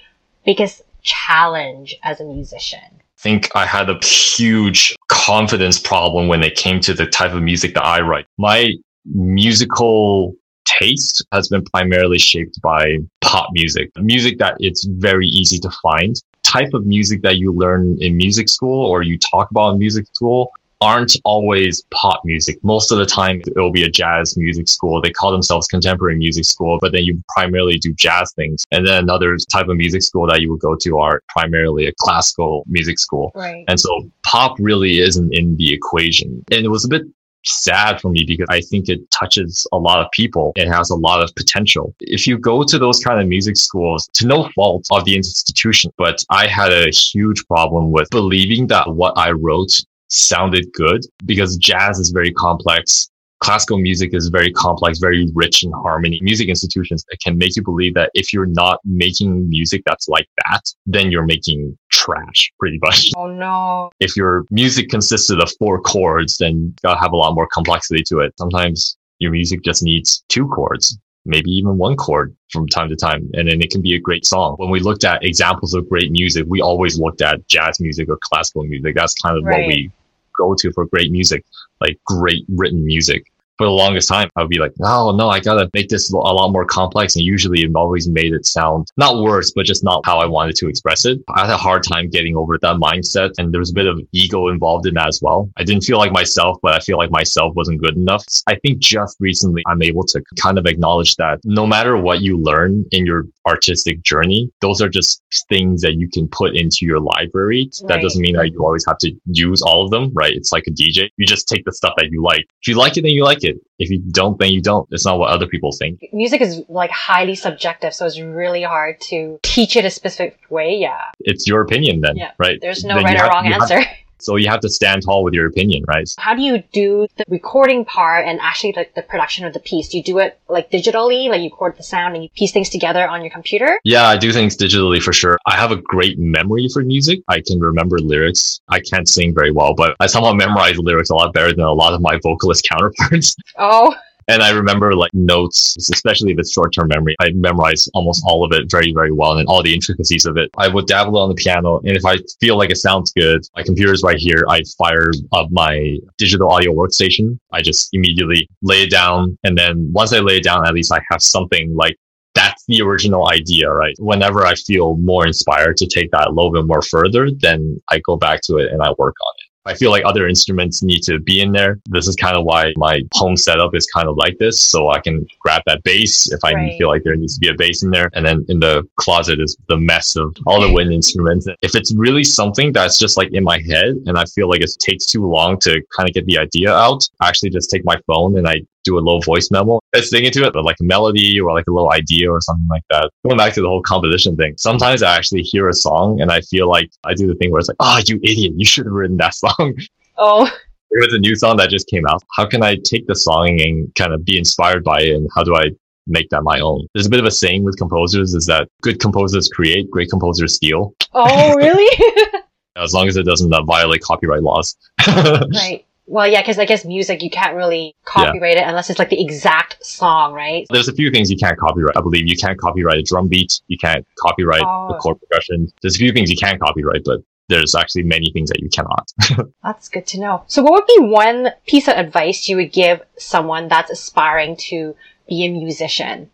biggest 0.45 0.83
challenge 1.07 1.97
as 2.03 2.21
a 2.21 2.25
musician? 2.25 2.81
I 2.93 3.21
think 3.23 3.49
I 3.55 3.65
had 3.65 3.89
a 3.89 3.99
huge 4.05 4.95
confidence 5.09 5.79
problem 5.79 6.29
when 6.29 6.43
it 6.43 6.57
came 6.57 6.81
to 6.81 6.93
the 6.93 7.07
type 7.07 7.33
of 7.33 7.43
music 7.43 7.75
that 7.75 7.85
I 7.85 8.01
write. 8.01 8.27
My 8.37 8.75
musical 9.07 10.35
taste 10.67 11.25
has 11.33 11.49
been 11.49 11.65
primarily 11.65 12.19
shaped 12.19 12.61
by 12.61 12.99
pop 13.23 13.49
music, 13.53 13.91
music 13.97 14.39
that 14.39 14.57
it's 14.59 14.85
very 14.85 15.27
easy 15.29 15.59
to 15.61 15.71
find. 15.83 16.15
Type 16.43 16.75
of 16.75 16.85
music 16.85 17.23
that 17.23 17.39
you 17.39 17.53
learn 17.53 17.97
in 18.01 18.17
music 18.17 18.49
school 18.49 18.87
or 18.87 19.03
you 19.03 19.19
talk 19.19 19.51
about 19.51 19.73
in 19.73 19.79
music 19.79 20.07
school 20.13 20.53
aren't 20.81 21.17
always 21.25 21.83
pop 21.93 22.23
music. 22.25 22.63
Most 22.63 22.93
of 22.93 22.99
the 22.99 23.07
time, 23.07 23.41
it'll 23.47 23.73
be 23.73 23.85
a 23.85 23.91
jazz 23.91 24.37
music 24.37 24.69
school. 24.69 25.01
They 25.01 25.11
call 25.11 25.33
themselves 25.33 25.67
contemporary 25.67 26.17
music 26.17 26.45
school, 26.45 26.79
but 26.81 26.93
then 26.93 27.05
you 27.05 27.23
primarily 27.35 27.79
do 27.79 27.95
jazz 27.95 28.33
things. 28.33 28.65
And 28.71 28.87
then 28.87 29.03
another 29.03 29.37
type 29.51 29.69
of 29.69 29.77
music 29.77 30.03
school 30.03 30.27
that 30.29 30.41
you 30.41 30.51
would 30.51 30.61
go 30.61 30.77
to 30.77 30.99
are 30.99 31.23
primarily 31.29 31.87
a 31.87 31.93
classical 31.99 32.65
music 32.67 32.99
school. 32.99 33.33
Right. 33.35 33.65
And 33.69 33.81
so 33.81 34.11
pop 34.25 34.57
really 34.59 35.01
isn't 35.01 35.35
in 35.35 35.57
the 35.57 35.73
equation. 35.73 36.45
And 36.51 36.65
it 36.65 36.69
was 36.69 36.85
a 36.85 36.89
bit 36.89 37.03
sad 37.47 38.01
for 38.01 38.11
me 38.11 38.25
because 38.27 38.47
I 38.51 38.61
think 38.61 38.89
it 38.89 39.09
touches 39.11 39.67
a 39.73 39.79
lot 39.79 40.01
of 40.01 40.11
people. 40.13 40.53
It 40.57 40.69
has 40.69 40.91
a 40.91 40.97
lot 40.97 41.23
of 41.23 41.35
potential. 41.37 41.95
If 42.01 42.27
you 42.27 42.39
go 42.39 42.65
to 42.65 42.79
those 42.79 42.99
kind 43.01 43.21
of 43.21 43.29
music 43.29 43.57
schools, 43.57 44.09
to 44.15 44.27
no 44.27 44.49
fault 44.55 44.87
of 44.91 45.05
the 45.05 45.17
institution, 45.17 45.93
but 45.97 46.23
I 46.31 46.49
had 46.49 46.73
a 46.73 46.91
huge 46.91 47.47
problem 47.47 47.93
with 47.93 48.11
believing 48.11 48.67
that 48.69 48.93
what 48.93 49.17
I 49.17 49.31
wrote 49.31 49.73
sounded 50.09 50.67
good 50.73 51.03
because 51.25 51.57
jazz 51.57 51.99
is 51.99 52.11
very 52.11 52.33
complex. 52.33 53.11
classical 53.41 53.79
music 53.79 54.15
is 54.15 54.29
very 54.29 54.51
complex, 54.53 54.99
very 54.99 55.29
rich 55.35 55.63
in 55.63 55.71
harmony. 55.73 56.19
Music 56.23 56.49
institutions 56.49 57.05
can 57.23 57.37
make 57.37 57.55
you 57.55 57.63
believe 57.63 57.93
that 57.95 58.11
if 58.15 58.33
you're 58.33 58.47
not 58.47 58.81
making 58.85 59.49
music 59.49 59.83
that's 59.85 60.09
like 60.09 60.27
that, 60.45 60.63
then 60.87 61.11
you're 61.11 61.27
making 61.27 61.77
trash 61.93 62.51
pretty 62.59 62.79
much. 62.83 63.11
Oh 63.17 63.27
no. 63.27 63.91
If 64.01 64.17
your 64.17 64.45
music 64.51 64.89
consisted 64.89 65.41
of 65.41 65.51
four 65.59 65.81
chords, 65.81 66.39
then 66.39 66.53
you 66.57 66.75
gotta 66.83 67.01
have 67.01 67.13
a 67.13 67.17
lot 67.17 67.35
more 67.35 67.49
complexity 67.53 68.03
to 68.09 68.21
it. 68.21 68.33
Sometimes 68.39 68.97
your 69.19 69.33
music 69.33 69.63
just 69.63 69.83
needs 69.83 70.25
two 70.29 70.47
chords 70.49 70.99
maybe 71.27 71.51
even 71.51 71.77
one 71.77 71.97
chord 71.97 72.35
from 72.51 72.69
time 72.69 72.89
to 72.89 72.97
time. 72.97 73.29
And 73.35 73.49
then 73.49 73.61
it 73.61 73.71
can 73.71 73.83
be 73.83 73.95
a 73.95 74.01
great 74.01 74.25
song. 74.25 74.57
When 74.59 74.71
we 74.71 74.81
looked 74.81 75.05
at 75.05 75.25
examples 75.25 75.75
of 75.75 75.89
great 75.89 76.11
music, 76.11 76.47
we 76.49 76.61
always 76.61 76.99
looked 76.99 77.21
at 77.21 77.47
jazz 77.49 77.81
music 77.81 78.09
or 78.09 78.19
classical 78.23 78.65
music. 78.65 78.95
That's 78.95 79.15
kind 79.15 79.37
of 79.37 79.45
right. 79.45 79.61
what 79.61 79.67
we 79.67 79.91
go 80.37 80.55
to 80.55 80.73
for 80.73 80.87
great 80.87 81.11
music, 81.11 81.45
like 81.81 81.99
great 82.07 82.45
written 82.49 82.85
music 82.85 83.27
for 83.59 83.67
the 83.67 83.73
longest 83.73 84.09
time, 84.09 84.29
I 84.37 84.43
would 84.43 84.51
be 84.51 84.59
like, 84.59 84.73
oh 84.83 85.15
no, 85.17 85.29
I 85.29 85.41
gotta 85.41 85.69
make 85.75 85.89
this 85.89 86.13
a 86.13 86.17
lot 86.17 86.53
more 86.53 86.65
complex. 86.65 87.17
And 87.17 87.25
usually 87.25 87.63
it 87.63 87.71
always 87.75 88.09
made 88.09 88.33
it 88.33 88.47
sound 88.47 88.91
not 88.97 89.23
worse, 89.23 89.53
but 89.55 89.67
just 89.67 89.85
not 89.85 90.05
how 90.05 90.19
I 90.19 90.27
wanted 90.27 90.57
to 90.57 90.69
express 90.69 91.05
it. 91.05 91.21
I 91.35 91.47
had 91.47 91.51
a 91.51 91.57
hard 91.57 91.83
time 91.83 92.11
getting 92.11 92.37
over 92.37 92.59
that 92.59 92.77
mindset. 92.77 93.33
And 93.39 93.53
there 93.53 93.61
was 93.61 93.71
a 93.71 93.75
bit 93.75 93.87
of 93.87 94.01
ego 94.13 94.49
involved 94.49 94.87
in 94.87 94.95
that 94.95 95.09
as 95.09 95.21
well. 95.23 95.51
I 95.57 95.65
didn't 95.65 95.85
feel 95.85 95.99
like 95.99 96.13
myself, 96.13 96.59
but 96.63 96.75
I 96.75 96.81
feel 96.81 96.99
like 96.99 97.11
myself 97.11 97.55
wasn't 97.55 97.81
good 97.81 97.97
enough. 97.97 98.25
I 98.47 98.57
think 98.57 98.79
just 98.79 99.17
recently 99.21 99.63
I'm 99.67 99.83
able 99.83 100.05
to 100.05 100.23
kind 100.41 100.59
of 100.59 100.67
acknowledge 100.67 101.17
that 101.17 101.41
no 101.45 101.67
matter 101.67 101.97
what 101.97 102.21
you 102.21 102.39
learn 102.39 102.85
in 102.93 103.07
your 103.07 103.27
artistic 103.47 104.03
journey, 104.03 104.51
those 104.61 104.83
are 104.83 104.89
just 104.89 105.23
things 105.49 105.83
that 105.83 105.95
you 105.95 106.09
can 106.09 106.29
put 106.29 106.57
into 106.57 106.79
your 106.83 107.01
library. 107.01 107.71
Right. 107.83 107.89
That 107.89 108.03
doesn't 108.03 108.21
mean 108.21 108.37
that 108.37 108.51
you 108.51 108.65
always 108.65 108.85
have 108.87 108.99
to 108.99 109.13
use 109.27 109.63
all 109.63 109.85
of 109.85 109.91
them, 109.91 110.11
right? 110.15 110.33
It's 110.33 110.53
like 110.53 110.65
a 110.67 110.71
DJ. 110.71 111.09
You 111.17 111.27
just 111.27 111.49
take 111.49 111.65
the 111.65 111.73
stuff 111.73 111.95
that 111.97 112.11
you 112.11 112.23
like. 112.23 112.47
If 112.63 112.69
you 112.69 112.75
like 112.75 112.97
it, 112.97 113.03
then 113.03 113.13
you 113.13 113.25
like 113.25 113.45
it. 113.45 113.57
If 113.79 113.91
you 113.91 114.01
don't, 114.11 114.39
then 114.39 114.51
you 114.51 114.63
don't. 114.63 114.89
It's 114.91 115.05
not 115.05 115.19
what 115.19 115.31
other 115.31 115.47
people 115.47 115.71
think. 115.73 116.01
Music 116.13 116.41
is 116.41 116.63
like 116.69 116.91
highly 116.91 117.35
subjective, 117.35 117.95
so 117.95 118.07
it's 118.07 118.19
really 118.21 118.63
hard 118.63 119.01
to 119.03 119.39
teach 119.43 119.77
it 119.77 119.85
a 119.85 119.91
specific 119.91 120.39
way. 120.51 120.75
Yeah. 120.77 121.01
It's 121.21 121.47
your 121.47 121.63
opinion 121.63 122.01
then, 122.01 122.17
yeah. 122.17 122.33
right? 122.39 122.59
There's 122.61 122.85
no 122.85 122.97
then 122.97 123.05
right 123.05 123.17
or 123.17 123.23
have, 123.23 123.29
wrong 123.29 123.53
answer. 123.53 123.81
Have, 123.81 123.97
So 124.19 124.37
you 124.37 124.49
have 124.49 124.61
to 124.61 124.69
stand 124.69 125.03
tall 125.03 125.23
with 125.23 125.35
your 125.35 125.47
opinion, 125.47 125.85
right? 125.87 126.09
How 126.19 126.35
do 126.35 126.43
you 126.43 126.63
do 126.73 127.07
the 127.17 127.25
recording 127.29 127.85
part 127.85 128.27
and 128.27 128.41
actually 128.41 128.73
like 128.77 128.95
the 128.95 129.03
production 129.03 129.45
of 129.45 129.53
the 129.53 129.61
piece? 129.61 129.89
Do 129.89 129.99
you 129.99 130.03
do 130.03 130.19
it 130.19 130.39
like 130.49 130.71
digitally, 130.71 131.29
like 131.29 131.41
you 131.41 131.51
record 131.51 131.77
the 131.77 131.83
sound 131.83 132.15
and 132.15 132.25
you 132.25 132.31
piece 132.31 132.53
things 132.53 132.69
together 132.69 133.07
on 133.07 133.23
your 133.23 133.31
computer? 133.31 133.79
Yeah, 133.85 134.07
I 134.07 134.17
do 134.17 134.33
things 134.33 134.57
digitally 134.57 135.03
for 135.03 135.13
sure. 135.13 135.39
I 135.47 135.57
have 135.57 135.71
a 135.71 135.77
great 135.77 136.19
memory 136.19 136.69
for 136.73 136.83
music. 136.83 137.21
I 137.29 137.43
can 137.47 137.61
remember 137.61 137.99
lyrics. 137.99 138.61
I 138.69 138.81
can't 138.81 139.09
sing 139.09 139.35
very 139.35 139.51
well, 139.51 139.75
but 139.75 139.97
I 140.01 140.07
somehow 140.07 140.33
memorize 140.33 140.79
lyrics 140.79 141.11
a 141.11 141.15
lot 141.15 141.33
better 141.33 141.51
than 141.51 141.65
a 141.65 141.73
lot 141.73 141.93
of 141.93 142.01
my 142.01 142.19
vocalist 142.23 142.67
counterparts. 142.71 143.37
Oh. 143.59 143.95
And 144.29 144.43
I 144.43 144.51
remember 144.51 144.95
like 144.95 145.13
notes, 145.15 145.77
especially 145.79 146.33
if 146.33 146.39
it's 146.39 146.53
short 146.53 146.75
term 146.75 146.89
memory. 146.89 147.15
I 147.21 147.31
memorize 147.33 147.89
almost 147.95 148.25
all 148.27 148.45
of 148.45 148.53
it 148.53 148.71
very, 148.71 148.93
very 148.93 149.13
well 149.13 149.39
and 149.39 149.49
all 149.49 149.63
the 149.63 149.73
intricacies 149.73 150.27
of 150.27 150.37
it. 150.37 150.51
I 150.57 150.69
would 150.69 150.87
dabble 150.87 151.19
on 151.19 151.29
the 151.29 151.35
piano. 151.35 151.79
And 151.85 151.97
if 151.97 152.05
I 152.05 152.17
feel 152.41 152.59
like 152.59 152.71
it 152.71 152.79
sounds 152.79 153.13
good, 153.13 153.43
my 153.55 153.63
computer's 153.63 154.03
right 154.03 154.19
here. 154.19 154.45
I 154.49 154.63
fire 154.79 155.11
up 155.33 155.49
my 155.51 155.97
digital 156.19 156.51
audio 156.51 156.73
workstation. 156.73 157.39
I 157.53 157.63
just 157.63 157.91
immediately 157.93 158.49
lay 158.63 158.83
it 158.83 158.91
down. 158.91 159.39
And 159.45 159.57
then 159.57 159.91
once 159.93 160.13
I 160.13 160.19
lay 160.19 160.39
it 160.39 160.45
down, 160.45 160.67
at 160.67 160.75
least 160.75 160.93
I 160.93 161.01
have 161.11 161.23
something 161.23 161.75
like 161.75 161.97
that's 162.35 162.65
the 162.69 162.83
original 162.83 163.29
idea, 163.31 163.71
right? 163.71 163.95
Whenever 163.99 164.45
I 164.45 164.55
feel 164.55 164.97
more 164.99 165.27
inspired 165.27 165.77
to 165.79 165.87
take 165.87 166.11
that 166.11 166.29
a 166.29 166.31
little 166.31 166.53
bit 166.53 166.67
more 166.67 166.83
further, 166.83 167.31
then 167.31 167.81
I 167.91 168.01
go 168.01 168.17
back 168.17 168.43
to 168.43 168.57
it 168.59 168.71
and 168.73 168.83
I 168.83 168.91
work 168.99 169.15
on 169.27 169.35
it. 169.39 169.46
I 169.67 169.75
feel 169.75 169.91
like 169.91 170.05
other 170.05 170.29
instruments 170.29 170.83
need 170.83 171.03
to 171.03 171.19
be 171.19 171.41
in 171.41 171.53
there. 171.53 171.81
This 171.87 172.07
is 172.07 172.17
kind 172.17 172.37
of 172.37 172.45
why 172.45 172.73
my 172.77 173.03
home 173.13 173.37
setup 173.37 173.75
is 173.75 173.87
kind 173.87 174.09
of 174.09 174.17
like 174.17 174.39
this. 174.39 174.61
So 174.61 174.91
I 174.91 175.01
can 175.01 175.27
grab 175.41 175.63
that 175.67 175.83
bass 175.83 176.31
if 176.33 176.41
I 176.45 176.53
right. 176.53 176.79
feel 176.79 176.89
like 176.89 177.03
there 177.03 177.17
needs 177.17 177.35
to 177.35 177.41
be 177.41 177.49
a 177.49 177.55
bass 177.55 177.83
in 177.83 177.91
there. 177.91 178.09
And 178.15 178.25
then 178.25 178.45
in 178.49 178.61
the 178.61 178.89
closet 178.97 179.41
is 179.41 179.57
the 179.69 179.77
mess 179.77 180.17
of 180.17 180.37
all 180.47 180.61
the 180.61 180.73
wind 180.73 180.93
instruments. 180.93 181.47
If 181.63 181.75
it's 181.75 181.95
really 181.95 182.25
something 182.25 182.73
that's 182.73 182.99
just 182.99 183.17
like 183.17 183.33
in 183.33 183.43
my 183.45 183.59
head 183.59 183.97
and 184.07 184.17
I 184.17 184.25
feel 184.27 184.49
like 184.49 184.61
it 184.61 184.71
takes 184.79 185.07
too 185.07 185.27
long 185.27 185.59
to 185.61 185.83
kind 185.97 186.09
of 186.09 186.15
get 186.15 186.27
the 186.27 186.39
idea 186.39 186.73
out, 186.73 187.09
I 187.21 187.29
actually 187.29 187.51
just 187.51 187.71
take 187.71 187.85
my 187.85 187.97
phone 188.07 188.39
and 188.39 188.47
I 188.47 188.63
do 188.87 188.97
a 188.97 189.01
little 189.01 189.21
voice 189.21 189.51
memo. 189.51 189.81
I 189.95 190.01
sing 190.01 190.25
into 190.25 190.45
it, 190.45 190.53
but 190.53 190.65
like 190.65 190.77
a 190.81 190.85
melody 190.85 191.39
or 191.41 191.53
like 191.53 191.67
a 191.69 191.73
little 191.73 191.93
idea 191.93 192.31
or 192.31 192.41
something 192.41 192.67
like 192.69 192.85
that. 192.91 193.11
Going 193.25 193.37
back 193.37 193.53
to 193.55 193.61
the 193.61 193.69
whole 193.69 193.83
composition 193.83 194.37
thing, 194.37 194.55
sometimes 194.57 195.03
I 195.03 195.15
actually 195.15 195.43
hear 195.43 195.69
a 195.69 195.75
song 195.75 196.21
and 196.21 196.33
I 196.33 196.41
feel 196.41 196.69
like 196.69 196.91
I 197.05 197.15
do 197.15 197.27
the 197.27 197.35
thing 197.35 197.51
where 197.51 197.59
it's 197.59 197.69
like, 197.69 197.77
oh, 197.81 198.01
you 198.07 198.17
idiot, 198.23 198.55
you 198.57 198.65
should 198.65 198.87
have 198.87 198.95
written 198.95 199.17
that 199.19 199.35
song. 199.45 199.75
Oh. 200.17 200.47
It 200.91 201.05
was 201.05 201.13
a 201.13 201.19
new 201.19 201.35
song 201.35 201.57
that 201.59 201.69
just 201.69 201.89
came 201.89 202.07
out. 202.07 202.23
How 202.37 202.47
can 202.47 202.63
I 202.63 202.77
take 202.77 203.07
the 203.07 203.17
song 203.17 203.61
and 203.61 203.93
kind 203.97 204.15
of 204.15 204.25
be 204.25 204.39
inspired 204.39 204.85
by 204.85 205.01
it? 205.03 205.15
And 205.15 205.29
how 205.35 205.43
do 205.43 205.55
I 205.55 205.71
make 206.07 206.29
that 206.31 206.43
my 206.43 206.61
own. 206.61 206.87
There's 206.95 207.07
a 207.07 207.11
bit 207.11 207.21
of 207.21 207.27
a 207.27 207.31
saying 207.31 207.65
with 207.65 207.77
composers 207.77 208.35
is 208.35 208.47
that 208.47 208.69
good 208.83 209.01
composers 209.01 209.49
create, 209.49 209.91
great 209.91 210.09
composers 210.09 210.55
steal. 210.55 210.95
Oh, 211.13 211.55
really? 211.55 212.05
as 212.77 212.93
long 212.93 213.09
as 213.09 213.17
it 213.17 213.25
doesn't 213.25 213.53
uh, 213.53 213.63
violate 213.63 214.03
copyright 214.03 214.43
laws. 214.43 214.77
right. 215.09 215.85
Well, 216.07 216.27
yeah, 216.27 216.41
because 216.41 216.59
I 216.59 216.65
guess 216.65 216.85
music 216.85 217.23
you 217.23 217.31
can't 217.31 217.57
really 217.57 217.95
copyright 218.05 218.57
yeah. 218.57 218.67
it 218.67 218.69
unless 218.69 218.91
it's 218.91 218.99
like 218.99 219.11
the 219.11 219.21
exact 219.21 219.85
song, 219.85 220.35
right? 220.35 220.67
There's 220.71 220.89
a 220.89 220.93
few 220.93 221.11
things 221.11 221.31
you 221.31 221.37
can't 221.37 221.59
copyright. 221.59 221.97
I 221.97 222.01
believe 222.01 222.27
you 222.27 222.37
can't 222.37 222.59
copyright 222.59 222.99
a 222.99 223.03
drum 223.03 223.29
beat. 223.29 223.61
You 223.67 223.77
can't 223.77 224.07
copyright 224.19 224.63
oh. 224.65 224.89
the 224.89 224.99
chord 224.99 225.19
progression. 225.19 225.69
There's 225.83 225.97
a 225.97 225.99
few 225.99 226.13
things 226.13 226.31
you 226.31 226.37
can 226.37 226.59
copyright, 226.59 227.03
but 227.05 227.21
there's 227.49 227.75
actually 227.75 228.05
many 228.05 228.31
things 228.33 228.51
that 228.51 228.61
you 228.61 228.69
cannot. 228.69 229.11
that's 229.63 229.89
good 229.89 230.07
to 230.09 230.21
know. 230.21 230.45
So 230.47 230.63
what 230.63 230.73
would 230.73 230.87
be 230.87 231.09
one 231.09 231.51
piece 231.67 231.89
of 231.89 231.97
advice 231.97 232.49
you 232.49 232.57
would 232.57 232.73
give 232.73 233.03
someone 233.19 233.69
that's 233.69 233.91
aspiring 233.91 234.57
to 234.69 234.95
be 235.29 235.45
a 235.45 235.51
musician? 235.51 236.31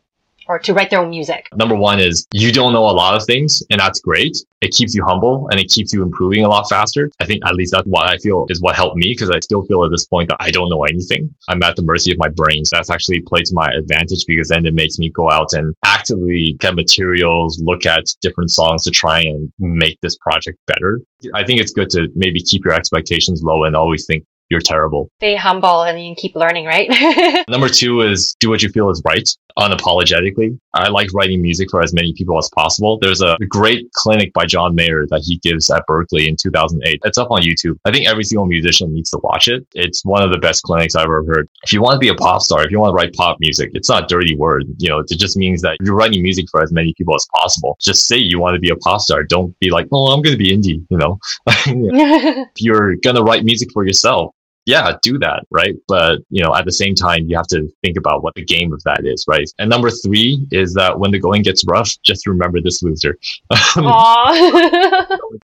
Or 0.49 0.59
to 0.59 0.75
write 0.75 0.91
their 0.91 1.01
own 1.01 1.11
music? 1.11 1.49
Number 1.55 1.75
one 1.75 2.01
is 2.01 2.27
you 2.33 2.53
don't 2.53 2.73
know 2.73 2.85
a 2.85 2.93
lot 2.93 3.15
of 3.15 3.25
things 3.25 3.63
and 3.71 3.81
that's 3.81 4.01
great. 4.01 4.37
It 4.61 4.73
keeps 4.73 4.95
you 4.95 5.05
humble 5.05 5.49
and 5.51 5.59
it 5.59 5.69
keeps 5.71 5.93
you 5.93 6.03
improving 6.03 6.45
a 6.45 6.49
lot 6.49 6.69
faster. 6.69 7.11
I 7.21 7.27
think 7.27 7.45
at 7.47 7.55
least 7.55 7.73
that's 7.73 7.87
what 7.87 8.09
I 8.09 8.17
feel 8.19 8.47
is 8.49 8.61
what 8.61 8.77
helped 8.77 8.97
me 8.97 9.13
because 9.13 9.31
I 9.31 9.41
still 9.41 9.65
feel 9.65 9.85
at 9.85 9.91
this 9.91 10.07
point 10.07 10.29
that 10.29 10.37
I 10.41 10.51
don't 10.51 10.69
know 10.69 10.85
anything. 10.85 11.35
I'm 11.49 11.63
at 11.63 11.77
the 11.77 11.83
mercy 11.83 12.13
of 12.13 12.19
my 12.19 12.29
brain. 12.29 12.65
So 12.65 12.77
that's 12.77 12.91
actually 12.91 13.21
played 13.21 13.47
to 13.47 13.55
my 13.55 13.71
advantage 13.73 14.25
because 14.27 14.49
then 14.49 14.65
it 14.67 14.75
makes 14.75 14.99
me 14.99 15.11
go 15.11 15.31
out 15.31 15.53
and 15.53 15.75
actively 15.85 16.57
get 16.61 16.75
materials, 16.75 17.61
look 17.61 17.87
at 17.87 18.05
different 18.21 18.51
songs 18.51 18.85
to 18.85 18.91
try 18.91 19.21
and 19.21 19.53
make 19.59 19.99
this 20.01 20.17
project 20.19 20.59
better. 20.67 21.01
I 21.35 21.45
think 21.45 21.61
it's 21.61 21.73
good 21.73 21.91
to 21.91 22.09
maybe 22.15 22.41
keep 22.41 22.65
your 22.65 22.75
expectations 22.75 23.43
low 23.43 23.65
and 23.65 23.75
always 23.75 24.07
think 24.07 24.25
you're 24.53 24.61
terrible. 24.61 25.09
Stay 25.19 25.35
humble 25.35 25.83
and 25.83 26.05
you 26.05 26.15
keep 26.15 26.37
learning, 26.37 26.67
right? 26.67 26.89
Number 27.49 27.69
two 27.69 28.03
is 28.03 28.37
do 28.39 28.51
what 28.51 28.63
you 28.63 28.69
feel 28.69 28.91
is 28.91 29.03
right 29.05 29.29
unapologetically. 29.59 30.59
I 30.75 30.89
like 30.89 31.13
writing 31.13 31.43
music 31.43 31.71
for 31.71 31.83
as 31.83 31.93
many 31.93 32.13
people 32.15 32.39
as 32.39 32.49
possible. 32.55 32.99
There's 33.01 33.21
a 33.21 33.37
great 33.49 33.91
clinic 33.93 34.33
by 34.33 34.47
John 34.47 34.75
Mayer 34.75 35.07
that 35.11 35.23
he 35.25 35.39
gives 35.39 35.71
at 35.71 35.85
Berklee 35.89 36.29
in 36.29 36.37
2008. 36.37 37.01
It's 37.05 37.19
up 37.19 37.31
on 37.31 37.43
YouTube. 37.43 37.77
I 37.85 37.93
think 37.93 38.09
every 38.09 38.25
single 38.25 38.47
musician 38.47 38.93
needs 38.95 39.11
to 39.11 39.19
watch 39.23 39.49
it. 39.49 39.67
It's 39.75 40.05
one 40.05 40.23
of 40.23 40.31
the 40.31 40.39
best 40.39 40.63
clinics 40.63 40.95
I've 40.95 41.05
ever 41.05 41.25
heard. 41.25 41.49
If 41.65 41.73
you 41.73 41.83
want 41.83 41.95
to 41.95 41.99
be 41.99 42.09
a 42.09 42.15
pop 42.15 42.43
star, 42.43 42.65
if 42.65 42.71
you 42.71 42.79
want 42.79 42.91
to 42.91 42.95
write 42.95 43.13
pop 43.15 43.39
music, 43.41 43.71
it's 43.75 43.89
not 43.89 44.05
a 44.05 44.07
dirty 44.07 44.37
word. 44.37 44.65
You 44.79 44.89
know, 44.89 45.01
it 45.01 45.19
just 45.19 45.37
means 45.37 45.63
that 45.63 45.77
you're 45.83 45.95
writing 45.95 46.23
music 46.23 46.47
for 46.51 46.63
as 46.63 46.73
many 46.73 46.95
people 46.95 47.15
as 47.15 47.27
possible. 47.35 47.77
Just 47.81 48.07
say 48.07 48.17
you 48.17 48.39
want 48.39 48.55
to 48.55 48.61
be 48.61 48.71
a 48.71 48.77
pop 48.77 49.01
star. 49.01 49.25
Don't 49.25 49.59
be 49.59 49.71
like, 49.71 49.89
oh, 49.93 50.13
I'm 50.13 50.23
going 50.23 50.37
to 50.37 50.39
be 50.39 50.57
indie, 50.57 50.85
you 50.89 50.97
know. 50.97 51.19
if 51.47 52.61
you're 52.61 52.97
going 52.97 53.17
to 53.17 53.23
write 53.23 53.45
music 53.45 53.71
for 53.73 53.85
yourself, 53.85 54.35
yeah, 54.65 54.97
do 55.03 55.19
that, 55.19 55.45
right? 55.51 55.75
But, 55.89 56.21
you 56.31 56.43
know, 56.43 56.55
at 56.55 56.65
the 56.65 56.73
same 56.73 56.95
time, 56.95 57.27
you 57.27 57.37
have 57.37 57.49
to 57.49 57.69
think 57.83 57.97
about 57.97 58.23
what 58.23 58.35
the 58.35 58.45
game 58.45 58.73
of 58.73 58.83
that 58.85 59.05
is, 59.05 59.25
right? 59.27 59.51
And 59.59 59.69
number 59.69 59.91
three 59.91 60.47
is 60.53 60.75
that 60.75 60.99
when 60.99 61.11
the 61.11 61.19
going 61.19 61.43
gets 61.43 61.65
rough, 61.67 61.91
just 62.03 62.27
remember 62.27 62.61
this 62.61 62.83
loser. 62.83 63.19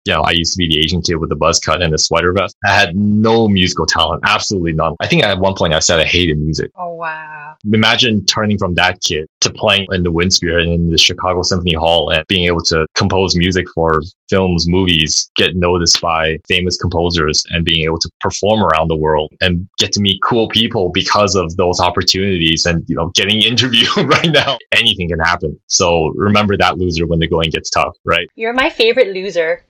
you 0.05 0.13
know, 0.13 0.21
I 0.21 0.31
used 0.31 0.53
to 0.53 0.57
be 0.57 0.69
the 0.69 0.79
Asian 0.79 1.01
kid 1.01 1.15
with 1.15 1.29
the 1.29 1.35
buzz 1.35 1.59
cut 1.59 1.81
and 1.81 1.93
the 1.93 1.97
sweater 1.97 2.31
vest. 2.31 2.55
I 2.65 2.71
had 2.71 2.95
no 2.95 3.47
musical 3.47 3.85
talent, 3.85 4.23
absolutely 4.25 4.73
none. 4.73 4.95
I 5.01 5.07
think 5.07 5.23
at 5.23 5.37
one 5.37 5.55
point 5.55 5.73
I 5.73 5.79
said 5.79 5.99
I 5.99 6.05
hated 6.05 6.37
music. 6.37 6.71
Oh, 6.75 6.95
wow. 6.95 7.55
Imagine 7.71 8.25
turning 8.25 8.57
from 8.57 8.75
that 8.75 9.01
kid 9.01 9.27
to 9.41 9.49
playing 9.51 9.87
in 9.91 10.03
the 10.03 10.11
Winspear 10.11 10.61
and 10.61 10.71
in 10.71 10.89
the 10.89 10.97
Chicago 10.97 11.41
Symphony 11.41 11.73
Hall 11.73 12.09
and 12.11 12.25
being 12.27 12.45
able 12.45 12.63
to 12.63 12.87
compose 12.95 13.35
music 13.35 13.67
for 13.75 14.01
films, 14.29 14.67
movies, 14.67 15.29
get 15.35 15.55
noticed 15.55 16.01
by 16.01 16.37
famous 16.47 16.77
composers 16.77 17.43
and 17.49 17.65
being 17.65 17.83
able 17.83 17.99
to 17.99 18.09
perform 18.21 18.63
around 18.63 18.87
the 18.87 19.00
world 19.01 19.33
and 19.41 19.67
get 19.77 19.91
to 19.93 19.99
meet 19.99 20.19
cool 20.23 20.47
people 20.47 20.89
because 20.93 21.35
of 21.35 21.57
those 21.57 21.79
opportunities 21.79 22.65
and, 22.65 22.83
you 22.87 22.95
know, 22.95 23.09
getting 23.15 23.41
interviewed 23.51 23.89
right 23.97 24.31
now. 24.31 24.57
Anything 24.71 25.09
can 25.09 25.19
happen. 25.19 25.59
So 25.67 26.11
remember 26.15 26.55
that 26.57 26.77
loser 26.77 27.05
when 27.07 27.19
the 27.19 27.27
going 27.27 27.49
gets 27.49 27.69
tough, 27.69 27.97
right? 28.05 28.29
You're 28.35 28.53
my 28.53 28.69
favorite 28.69 29.13
loser. 29.13 29.65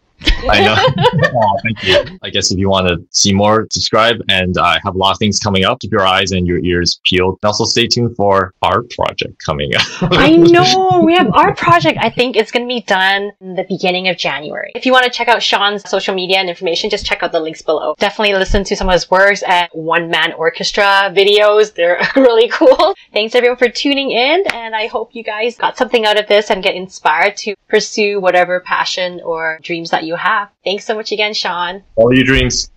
I 0.49 0.61
know. 0.61 0.75
oh, 1.35 1.57
thank 1.63 1.83
you. 1.83 2.17
I 2.21 2.29
guess 2.29 2.51
if 2.51 2.57
you 2.57 2.69
want 2.69 2.87
to 2.87 3.03
see 3.11 3.33
more, 3.33 3.67
subscribe. 3.71 4.21
And 4.29 4.57
I 4.57 4.79
have 4.83 4.95
a 4.95 4.97
lot 4.97 5.11
of 5.11 5.17
things 5.19 5.39
coming 5.39 5.65
up. 5.65 5.79
Keep 5.79 5.91
your 5.91 6.05
eyes 6.05 6.31
and 6.31 6.47
your 6.47 6.59
ears 6.59 6.99
peeled. 7.05 7.39
And 7.41 7.47
also 7.47 7.65
stay 7.65 7.87
tuned 7.87 8.15
for 8.15 8.53
our 8.61 8.83
project 8.83 9.43
coming 9.45 9.75
up. 9.75 9.81
I 10.11 10.35
know. 10.35 11.01
We 11.03 11.15
have 11.15 11.33
our 11.33 11.55
project. 11.55 11.97
I 12.01 12.09
think 12.09 12.35
it's 12.35 12.51
going 12.51 12.67
to 12.67 12.67
be 12.67 12.81
done 12.81 13.31
in 13.41 13.55
the 13.55 13.65
beginning 13.67 14.07
of 14.07 14.17
January. 14.17 14.71
If 14.75 14.85
you 14.85 14.91
want 14.91 15.05
to 15.05 15.11
check 15.11 15.27
out 15.27 15.41
Sean's 15.41 15.87
social 15.89 16.15
media 16.15 16.37
and 16.37 16.49
information, 16.49 16.89
just 16.89 17.05
check 17.05 17.23
out 17.23 17.31
the 17.31 17.39
links 17.39 17.61
below. 17.61 17.95
Definitely 17.97 18.35
listen 18.35 18.63
to 18.65 18.75
some 18.75 18.87
of 18.87 18.93
his 18.93 19.09
works 19.09 19.43
at 19.43 19.75
one 19.75 20.09
man 20.09 20.33
orchestra 20.33 21.11
videos. 21.13 21.73
They're 21.73 21.99
really 22.15 22.49
cool. 22.49 22.95
Thanks 23.13 23.35
everyone 23.35 23.57
for 23.57 23.69
tuning 23.69 24.11
in. 24.11 24.43
And 24.53 24.75
I 24.75 24.87
hope 24.87 25.15
you 25.15 25.23
guys 25.23 25.55
got 25.55 25.77
something 25.77 26.05
out 26.05 26.19
of 26.19 26.27
this 26.27 26.49
and 26.49 26.63
get 26.63 26.75
inspired 26.75 27.37
to 27.37 27.55
pursue 27.67 28.19
whatever 28.19 28.59
passion 28.59 29.21
or 29.23 29.59
dreams 29.61 29.89
that 29.91 30.03
you 30.11 30.17
have. 30.17 30.49
Thanks 30.65 30.85
so 30.85 30.93
much 30.93 31.11
again, 31.11 31.33
Sean. 31.33 31.83
All 31.95 32.13
your 32.13 32.25
dreams. 32.25 32.69